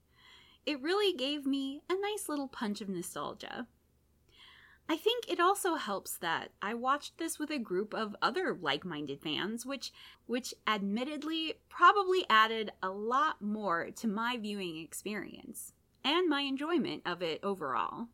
It 0.68 0.82
really 0.82 1.14
gave 1.14 1.46
me 1.46 1.82
a 1.90 1.94
nice 1.94 2.28
little 2.28 2.50
punch 2.50 2.82
of 2.82 2.90
nostalgia. 2.90 3.68
I 4.90 4.98
think 4.98 5.24
it 5.30 5.40
also 5.40 5.76
helps 5.76 6.18
that 6.18 6.52
I 6.62 6.74
watched 6.74 7.18
this 7.18 7.40
with 7.40 7.50
a 7.50 7.58
group 7.58 7.94
of 7.94 8.18
other 8.22 8.54
like-minded 8.54 9.22
fans, 9.22 9.66
which 9.66 9.94
which 10.26 10.54
admittedly 10.68 11.54
probably 11.70 12.26
added 12.30 12.74
a 12.84 12.90
lot 12.90 13.42
more 13.42 13.92
to 13.92 14.10
my 14.10 14.36
viewing 14.36 14.78
experience 14.80 15.72
and 16.04 16.28
my 16.28 16.42
enjoyment 16.42 17.02
of 17.06 17.22
it 17.22 17.40
overall. 17.44 18.08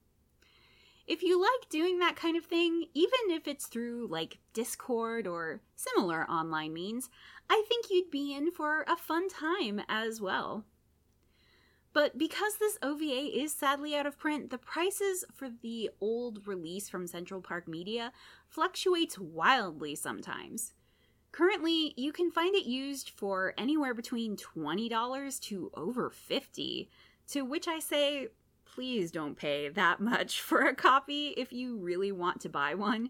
If 1.07 1.23
you 1.23 1.41
like 1.41 1.69
doing 1.69 1.97
that 1.99 2.15
kind 2.15 2.37
of 2.37 2.45
thing, 2.45 2.85
even 2.93 3.31
if 3.31 3.47
it's 3.47 3.65
through 3.65 4.09
like 4.11 4.37
Discord 4.53 5.25
or 5.25 5.61
similar 5.75 6.29
online 6.29 6.71
means, 6.71 7.09
I 7.49 7.63
think 7.67 7.87
you'd 7.89 8.11
be 8.11 8.35
in 8.35 8.51
for 8.51 8.85
a 8.87 8.95
fun 8.95 9.27
time 9.27 9.81
as 9.89 10.21
well. 10.21 10.65
But 11.93 12.17
because 12.17 12.57
this 12.57 12.79
OVA 12.81 13.29
is 13.39 13.53
sadly 13.53 13.95
out 13.95 14.07
of 14.07 14.17
print, 14.17 14.49
the 14.49 14.57
prices 14.57 15.23
for 15.31 15.47
the 15.49 15.91
old 16.01 16.47
release 16.47 16.89
from 16.89 17.05
Central 17.05 17.39
Park 17.39 17.67
Media 17.67 18.11
fluctuates 18.47 19.19
wildly 19.19 19.93
sometimes. 19.93 20.73
Currently, 21.31 21.93
you 21.95 22.11
can 22.11 22.31
find 22.31 22.55
it 22.55 22.65
used 22.65 23.09
for 23.09 23.53
anywhere 23.57 23.93
between 23.93 24.37
$20 24.37 25.39
to 25.41 25.71
over 25.75 26.09
50, 26.09 26.89
to 27.27 27.41
which 27.41 27.67
I 27.67 27.79
say 27.79 28.27
please 28.65 29.11
don't 29.11 29.37
pay 29.37 29.69
that 29.69 29.99
much 29.99 30.41
for 30.41 30.61
a 30.61 30.75
copy 30.75 31.27
if 31.37 31.53
you 31.53 31.77
really 31.77 32.11
want 32.11 32.41
to 32.41 32.49
buy 32.49 32.73
one. 32.73 33.09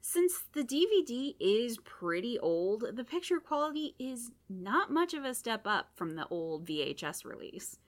Since 0.00 0.44
the 0.52 0.64
DVD 0.64 1.36
is 1.38 1.78
pretty 1.78 2.38
old, 2.38 2.96
the 2.96 3.04
picture 3.04 3.38
quality 3.38 3.94
is 3.98 4.32
not 4.48 4.90
much 4.90 5.14
of 5.14 5.24
a 5.24 5.34
step 5.34 5.66
up 5.66 5.90
from 5.94 6.16
the 6.16 6.26
old 6.28 6.66
VHS 6.66 7.24
release. 7.24 7.78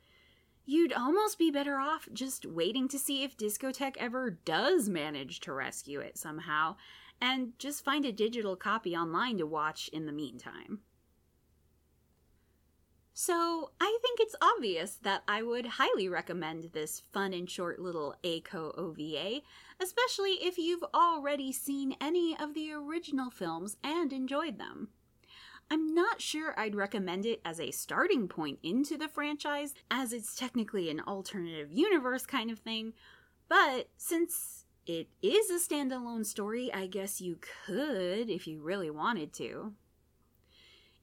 You'd 0.66 0.92
almost 0.92 1.38
be 1.38 1.50
better 1.50 1.78
off 1.78 2.08
just 2.12 2.46
waiting 2.46 2.88
to 2.88 2.98
see 2.98 3.22
if 3.22 3.36
Discotek 3.36 3.96
ever 3.98 4.30
does 4.30 4.88
manage 4.88 5.40
to 5.40 5.52
rescue 5.52 6.00
it 6.00 6.16
somehow, 6.16 6.76
and 7.20 7.58
just 7.58 7.84
find 7.84 8.04
a 8.04 8.12
digital 8.12 8.56
copy 8.56 8.96
online 8.96 9.38
to 9.38 9.46
watch 9.46 9.88
in 9.88 10.06
the 10.06 10.12
meantime. 10.12 10.80
So, 13.16 13.70
I 13.80 13.96
think 14.02 14.18
it's 14.18 14.34
obvious 14.42 14.96
that 15.02 15.22
I 15.28 15.42
would 15.42 15.66
highly 15.66 16.08
recommend 16.08 16.70
this 16.72 17.02
fun 17.12 17.32
and 17.32 17.48
short 17.48 17.78
little 17.78 18.16
A-ko 18.24 18.72
OVA, 18.76 19.42
especially 19.80 20.32
if 20.42 20.58
you've 20.58 20.84
already 20.92 21.52
seen 21.52 21.94
any 22.00 22.36
of 22.36 22.54
the 22.54 22.72
original 22.72 23.30
films 23.30 23.76
and 23.84 24.12
enjoyed 24.12 24.58
them. 24.58 24.88
I'm 25.70 25.94
not 25.94 26.20
sure 26.20 26.54
I'd 26.58 26.74
recommend 26.74 27.26
it 27.26 27.40
as 27.44 27.58
a 27.58 27.70
starting 27.70 28.28
point 28.28 28.58
into 28.62 28.96
the 28.96 29.08
franchise, 29.08 29.74
as 29.90 30.12
it's 30.12 30.36
technically 30.36 30.90
an 30.90 31.00
alternative 31.00 31.72
universe 31.72 32.26
kind 32.26 32.50
of 32.50 32.58
thing, 32.58 32.92
but 33.48 33.88
since 33.96 34.66
it 34.86 35.08
is 35.22 35.50
a 35.50 35.54
standalone 35.54 36.26
story, 36.26 36.72
I 36.72 36.86
guess 36.86 37.20
you 37.20 37.38
could 37.66 38.28
if 38.28 38.46
you 38.46 38.60
really 38.60 38.90
wanted 38.90 39.32
to. 39.34 39.72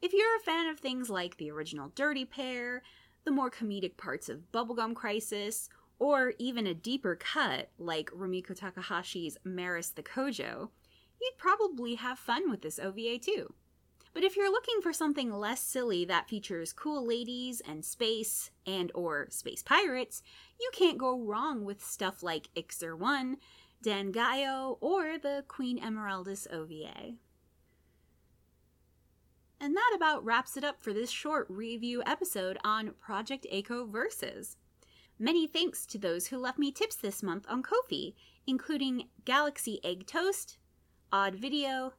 If 0.02 0.14
you're 0.14 0.38
a 0.38 0.44
fan 0.44 0.68
of 0.68 0.80
things 0.80 1.10
like 1.10 1.38
the 1.38 1.52
original 1.52 1.92
Dirty 1.94 2.26
Pair, 2.26 2.82
the 3.24 3.32
more 3.32 3.52
comedic 3.52 3.98
parts 3.98 4.30
of 4.30 4.52
Bubblegum 4.52 4.96
Crisis, 4.96 5.70
or 6.00 6.34
even 6.40 6.66
a 6.66 6.74
deeper 6.74 7.16
cut 7.16 7.70
like 7.78 8.10
Rumiko 8.12 8.58
Takahashi's 8.58 9.38
Maris 9.44 9.90
the 9.90 10.02
Chojo, 10.02 10.70
you'd 11.22 11.38
probably 11.38 11.96
have 11.96 12.18
fun 12.18 12.50
with 12.50 12.62
this 12.62 12.80
OVA 12.80 13.20
too. 13.20 13.54
But 14.14 14.24
if 14.24 14.36
you're 14.36 14.52
looking 14.52 14.82
for 14.82 14.92
something 14.92 15.32
less 15.32 15.62
silly 15.62 16.04
that 16.06 16.28
features 16.28 16.74
cool 16.74 17.06
ladies 17.06 17.62
and 17.62 17.86
space 17.86 18.52
and 18.66 18.92
or 18.94 19.28
space 19.30 19.64
pirates, 19.64 20.22
you 20.60 20.70
can't 20.74 20.98
go 20.98 21.18
wrong 21.18 21.64
with 21.64 21.84
stuff 21.84 22.22
like 22.22 22.50
Iczer 22.56 22.98
1, 22.98 23.38
Dangaio, 23.84 24.78
or 24.82 25.18
the 25.18 25.46
Queen 25.48 25.80
Emeraldus 25.80 26.46
OVA. 26.52 27.16
And 29.62 29.76
that 29.76 29.94
about 29.96 30.26
wraps 30.26 30.58
it 30.58 30.64
up 30.64 30.82
for 30.82 30.92
this 30.92 31.12
short 31.12 31.46
review 31.50 32.04
episode 32.06 32.58
on 32.64 32.96
Project 33.00 33.46
A-ko 33.50 33.86
Versus. 33.86 34.58
Many 35.20 35.46
thanks 35.46 35.86
to 35.86 36.00
those 36.00 36.28
who 36.28 36.38
left 36.38 36.58
me 36.58 36.72
tips 36.72 36.96
this 36.96 37.22
month 37.22 37.46
on 37.48 37.62
Ko-fi, 37.62 38.16
including 38.48 39.10
Galaxy 39.24 39.80
Egg 39.84 40.08
Toast, 40.08 40.58
Odd 41.14 41.36
Video, 41.36 41.94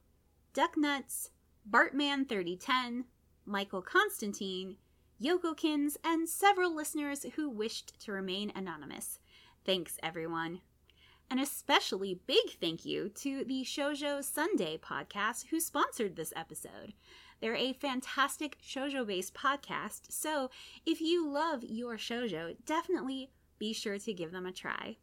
Duck 0.53 0.75
Nuts, 0.75 1.29
Bartman3010, 1.69 3.05
Michael 3.45 3.81
Constantine, 3.81 4.77
Yokokins, 5.21 5.95
and 6.03 6.27
several 6.27 6.75
listeners 6.75 7.25
who 7.35 7.49
wished 7.49 7.99
to 8.01 8.11
remain 8.11 8.51
anonymous. 8.55 9.19
Thanks, 9.65 9.97
everyone. 10.03 10.61
An 11.31 11.39
especially 11.39 12.19
big 12.27 12.59
thank 12.59 12.85
you 12.85 13.09
to 13.09 13.43
the 13.45 13.63
Shoujo 13.63 14.23
Sunday 14.23 14.77
podcast 14.77 15.47
who 15.47 15.59
sponsored 15.59 16.15
this 16.15 16.33
episode. 16.35 16.93
They're 17.39 17.55
a 17.55 17.73
fantastic 17.73 18.57
shoujo 18.61 19.07
based 19.07 19.33
podcast, 19.33 20.11
so 20.11 20.49
if 20.85 21.01
you 21.01 21.27
love 21.27 21.63
your 21.63 21.97
shoujo, 21.97 22.55
definitely 22.65 23.31
be 23.57 23.73
sure 23.73 23.97
to 23.99 24.13
give 24.13 24.31
them 24.31 24.45
a 24.45 24.51
try. 24.51 24.97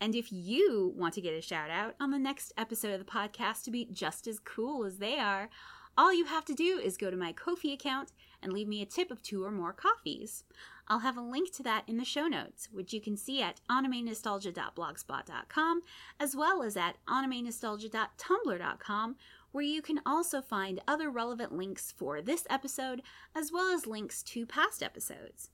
And 0.00 0.14
if 0.14 0.30
you 0.30 0.92
want 0.94 1.14
to 1.14 1.20
get 1.20 1.34
a 1.34 1.40
shout 1.40 1.70
out 1.70 1.94
on 1.98 2.10
the 2.10 2.18
next 2.18 2.52
episode 2.58 2.92
of 2.92 2.98
the 2.98 3.10
podcast 3.10 3.64
to 3.64 3.70
be 3.70 3.88
just 3.90 4.26
as 4.26 4.38
cool 4.38 4.84
as 4.84 4.98
they 4.98 5.18
are, 5.18 5.48
all 5.96 6.12
you 6.12 6.26
have 6.26 6.44
to 6.46 6.54
do 6.54 6.78
is 6.78 6.96
go 6.96 7.10
to 7.10 7.16
my 7.16 7.32
Ko-fi 7.32 7.72
account 7.72 8.12
and 8.42 8.52
leave 8.52 8.68
me 8.68 8.82
a 8.82 8.86
tip 8.86 9.10
of 9.10 9.22
two 9.22 9.42
or 9.44 9.50
more 9.50 9.72
coffees. 9.72 10.44
I'll 10.88 11.00
have 11.00 11.16
a 11.16 11.22
link 11.22 11.52
to 11.54 11.64
that 11.64 11.82
in 11.88 11.96
the 11.96 12.04
show 12.04 12.28
notes, 12.28 12.68
which 12.70 12.92
you 12.92 13.00
can 13.00 13.16
see 13.16 13.42
at 13.42 13.60
animenostalgia.blogspot.com 13.70 15.80
as 16.20 16.36
well 16.36 16.62
as 16.62 16.76
at 16.76 16.98
animenostalgia.tumblr.com, 17.08 19.16
where 19.52 19.64
you 19.64 19.80
can 19.82 20.00
also 20.06 20.40
find 20.42 20.80
other 20.86 21.10
relevant 21.10 21.52
links 21.52 21.92
for 21.96 22.22
this 22.22 22.46
episode, 22.50 23.02
as 23.34 23.50
well 23.50 23.74
as 23.74 23.86
links 23.86 24.22
to 24.22 24.44
past 24.46 24.82
episodes. 24.82 25.50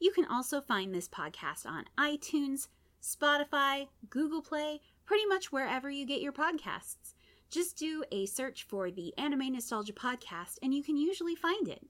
You 0.00 0.10
can 0.10 0.24
also 0.24 0.60
find 0.60 0.92
this 0.94 1.08
podcast 1.08 1.66
on 1.66 1.84
iTunes, 1.98 2.68
Spotify, 3.00 3.88
Google 4.10 4.42
Play, 4.42 4.80
pretty 5.06 5.26
much 5.26 5.52
wherever 5.52 5.88
you 5.90 6.06
get 6.06 6.22
your 6.22 6.32
podcasts. 6.32 7.14
Just 7.50 7.76
do 7.76 8.04
a 8.10 8.26
search 8.26 8.64
for 8.64 8.90
the 8.90 9.16
Anime 9.16 9.52
Nostalgia 9.52 9.92
Podcast 9.92 10.58
and 10.62 10.74
you 10.74 10.82
can 10.82 10.96
usually 10.96 11.34
find 11.34 11.68
it. 11.68 11.86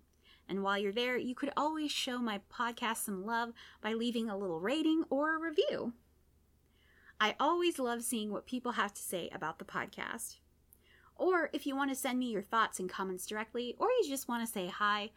And 0.49 0.62
while 0.62 0.79
you're 0.79 0.93
there, 0.93 1.17
you 1.17 1.35
could 1.35 1.53
always 1.57 1.90
show 1.90 2.19
my 2.19 2.40
podcast 2.53 3.05
some 3.05 3.25
love 3.25 3.53
by 3.81 3.95
leaving 3.95 4.29
a 4.29 4.37
little 4.37 4.61
rating 4.61 5.05
or 5.09 5.35
a 5.35 5.40
review. 5.40 5.95
I 7.21 7.35
always 7.40 7.79
love 7.79 8.03
seeing 8.03 8.31
what 8.31 8.47
people 8.47 8.73
have 8.73 8.93
to 8.93 9.03
say 9.03 9.31
about 9.33 9.59
the 9.59 9.64
podcast. 9.64 10.37
Or 11.17 11.49
if 11.53 11.67
you 11.67 11.77
want 11.77 11.90
to 11.90 11.97
send 11.97 12.19
me 12.19 12.27
your 12.27 12.43
thoughts 12.43 12.81
and 12.81 12.90
comments 12.90 13.27
directly, 13.27 13.77
or 13.79 13.88
you 13.88 14.09
just 14.09 14.29
want 14.29 14.45
to 14.45 14.53
say 14.53 14.67
hi, 14.67 15.11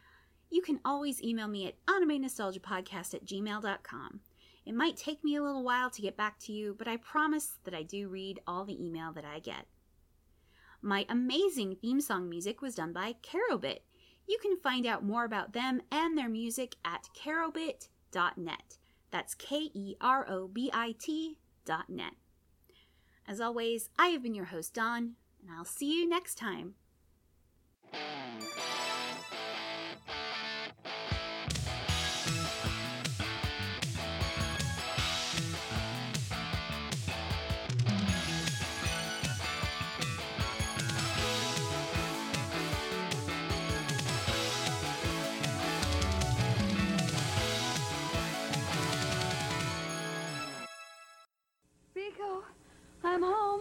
you 0.50 0.62
can 0.62 0.80
always 0.84 1.22
email 1.22 1.48
me 1.48 1.66
at 1.66 1.84
animenostalgiapodcast 1.86 3.14
at 3.14 3.26
gmail.com. 3.26 4.20
It 4.64 4.74
might 4.74 4.96
take 4.96 5.24
me 5.24 5.36
a 5.36 5.42
little 5.42 5.64
while 5.64 5.90
to 5.90 6.02
get 6.02 6.16
back 6.16 6.38
to 6.40 6.52
you, 6.52 6.74
but 6.78 6.88
I 6.88 6.96
promise 6.98 7.58
that 7.64 7.74
I 7.74 7.82
do 7.82 8.08
read 8.08 8.40
all 8.46 8.64
the 8.64 8.82
email 8.82 9.12
that 9.12 9.24
I 9.24 9.40
get. 9.40 9.66
My 10.80 11.06
amazing 11.08 11.76
theme 11.76 12.00
song 12.00 12.28
music 12.28 12.62
was 12.62 12.76
done 12.76 12.92
by 12.92 13.16
Kerobit. 13.22 13.80
You 14.26 14.38
can 14.40 14.56
find 14.58 14.86
out 14.86 15.04
more 15.04 15.24
about 15.24 15.52
them 15.52 15.80
and 15.90 16.16
their 16.16 16.28
music 16.28 16.76
at 16.84 17.08
kerobit.net. 17.16 18.78
That's 19.10 19.34
K 19.34 19.70
E 19.74 19.94
R 20.00 20.26
O 20.28 20.46
B 20.46 20.70
I 20.72 20.94
T.net. 20.98 22.12
As 23.26 23.40
always, 23.40 23.90
I 23.98 24.08
have 24.08 24.22
been 24.22 24.34
your 24.34 24.46
host, 24.46 24.74
Dawn, 24.74 25.14
and 25.42 25.50
I'll 25.56 25.64
see 25.64 25.92
you 25.92 26.08
next 26.08 26.36
time. 26.36 26.74
I'm 53.18 53.24
home. 53.24 53.60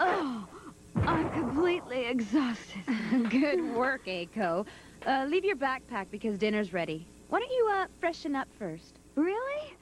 Oh, 0.00 0.48
I'm 0.96 1.30
completely 1.30 2.06
exhausted. 2.06 2.84
Good 3.30 3.76
work, 3.76 4.08
A-ko. 4.08 4.64
Uh, 5.04 5.26
leave 5.28 5.44
your 5.44 5.56
backpack 5.56 6.06
because 6.10 6.38
dinner's 6.38 6.72
ready. 6.72 7.06
Why 7.28 7.40
don't 7.40 7.50
you, 7.50 7.70
uh, 7.76 7.86
freshen 8.00 8.34
up 8.34 8.48
first? 8.58 8.98
Really? 9.14 9.76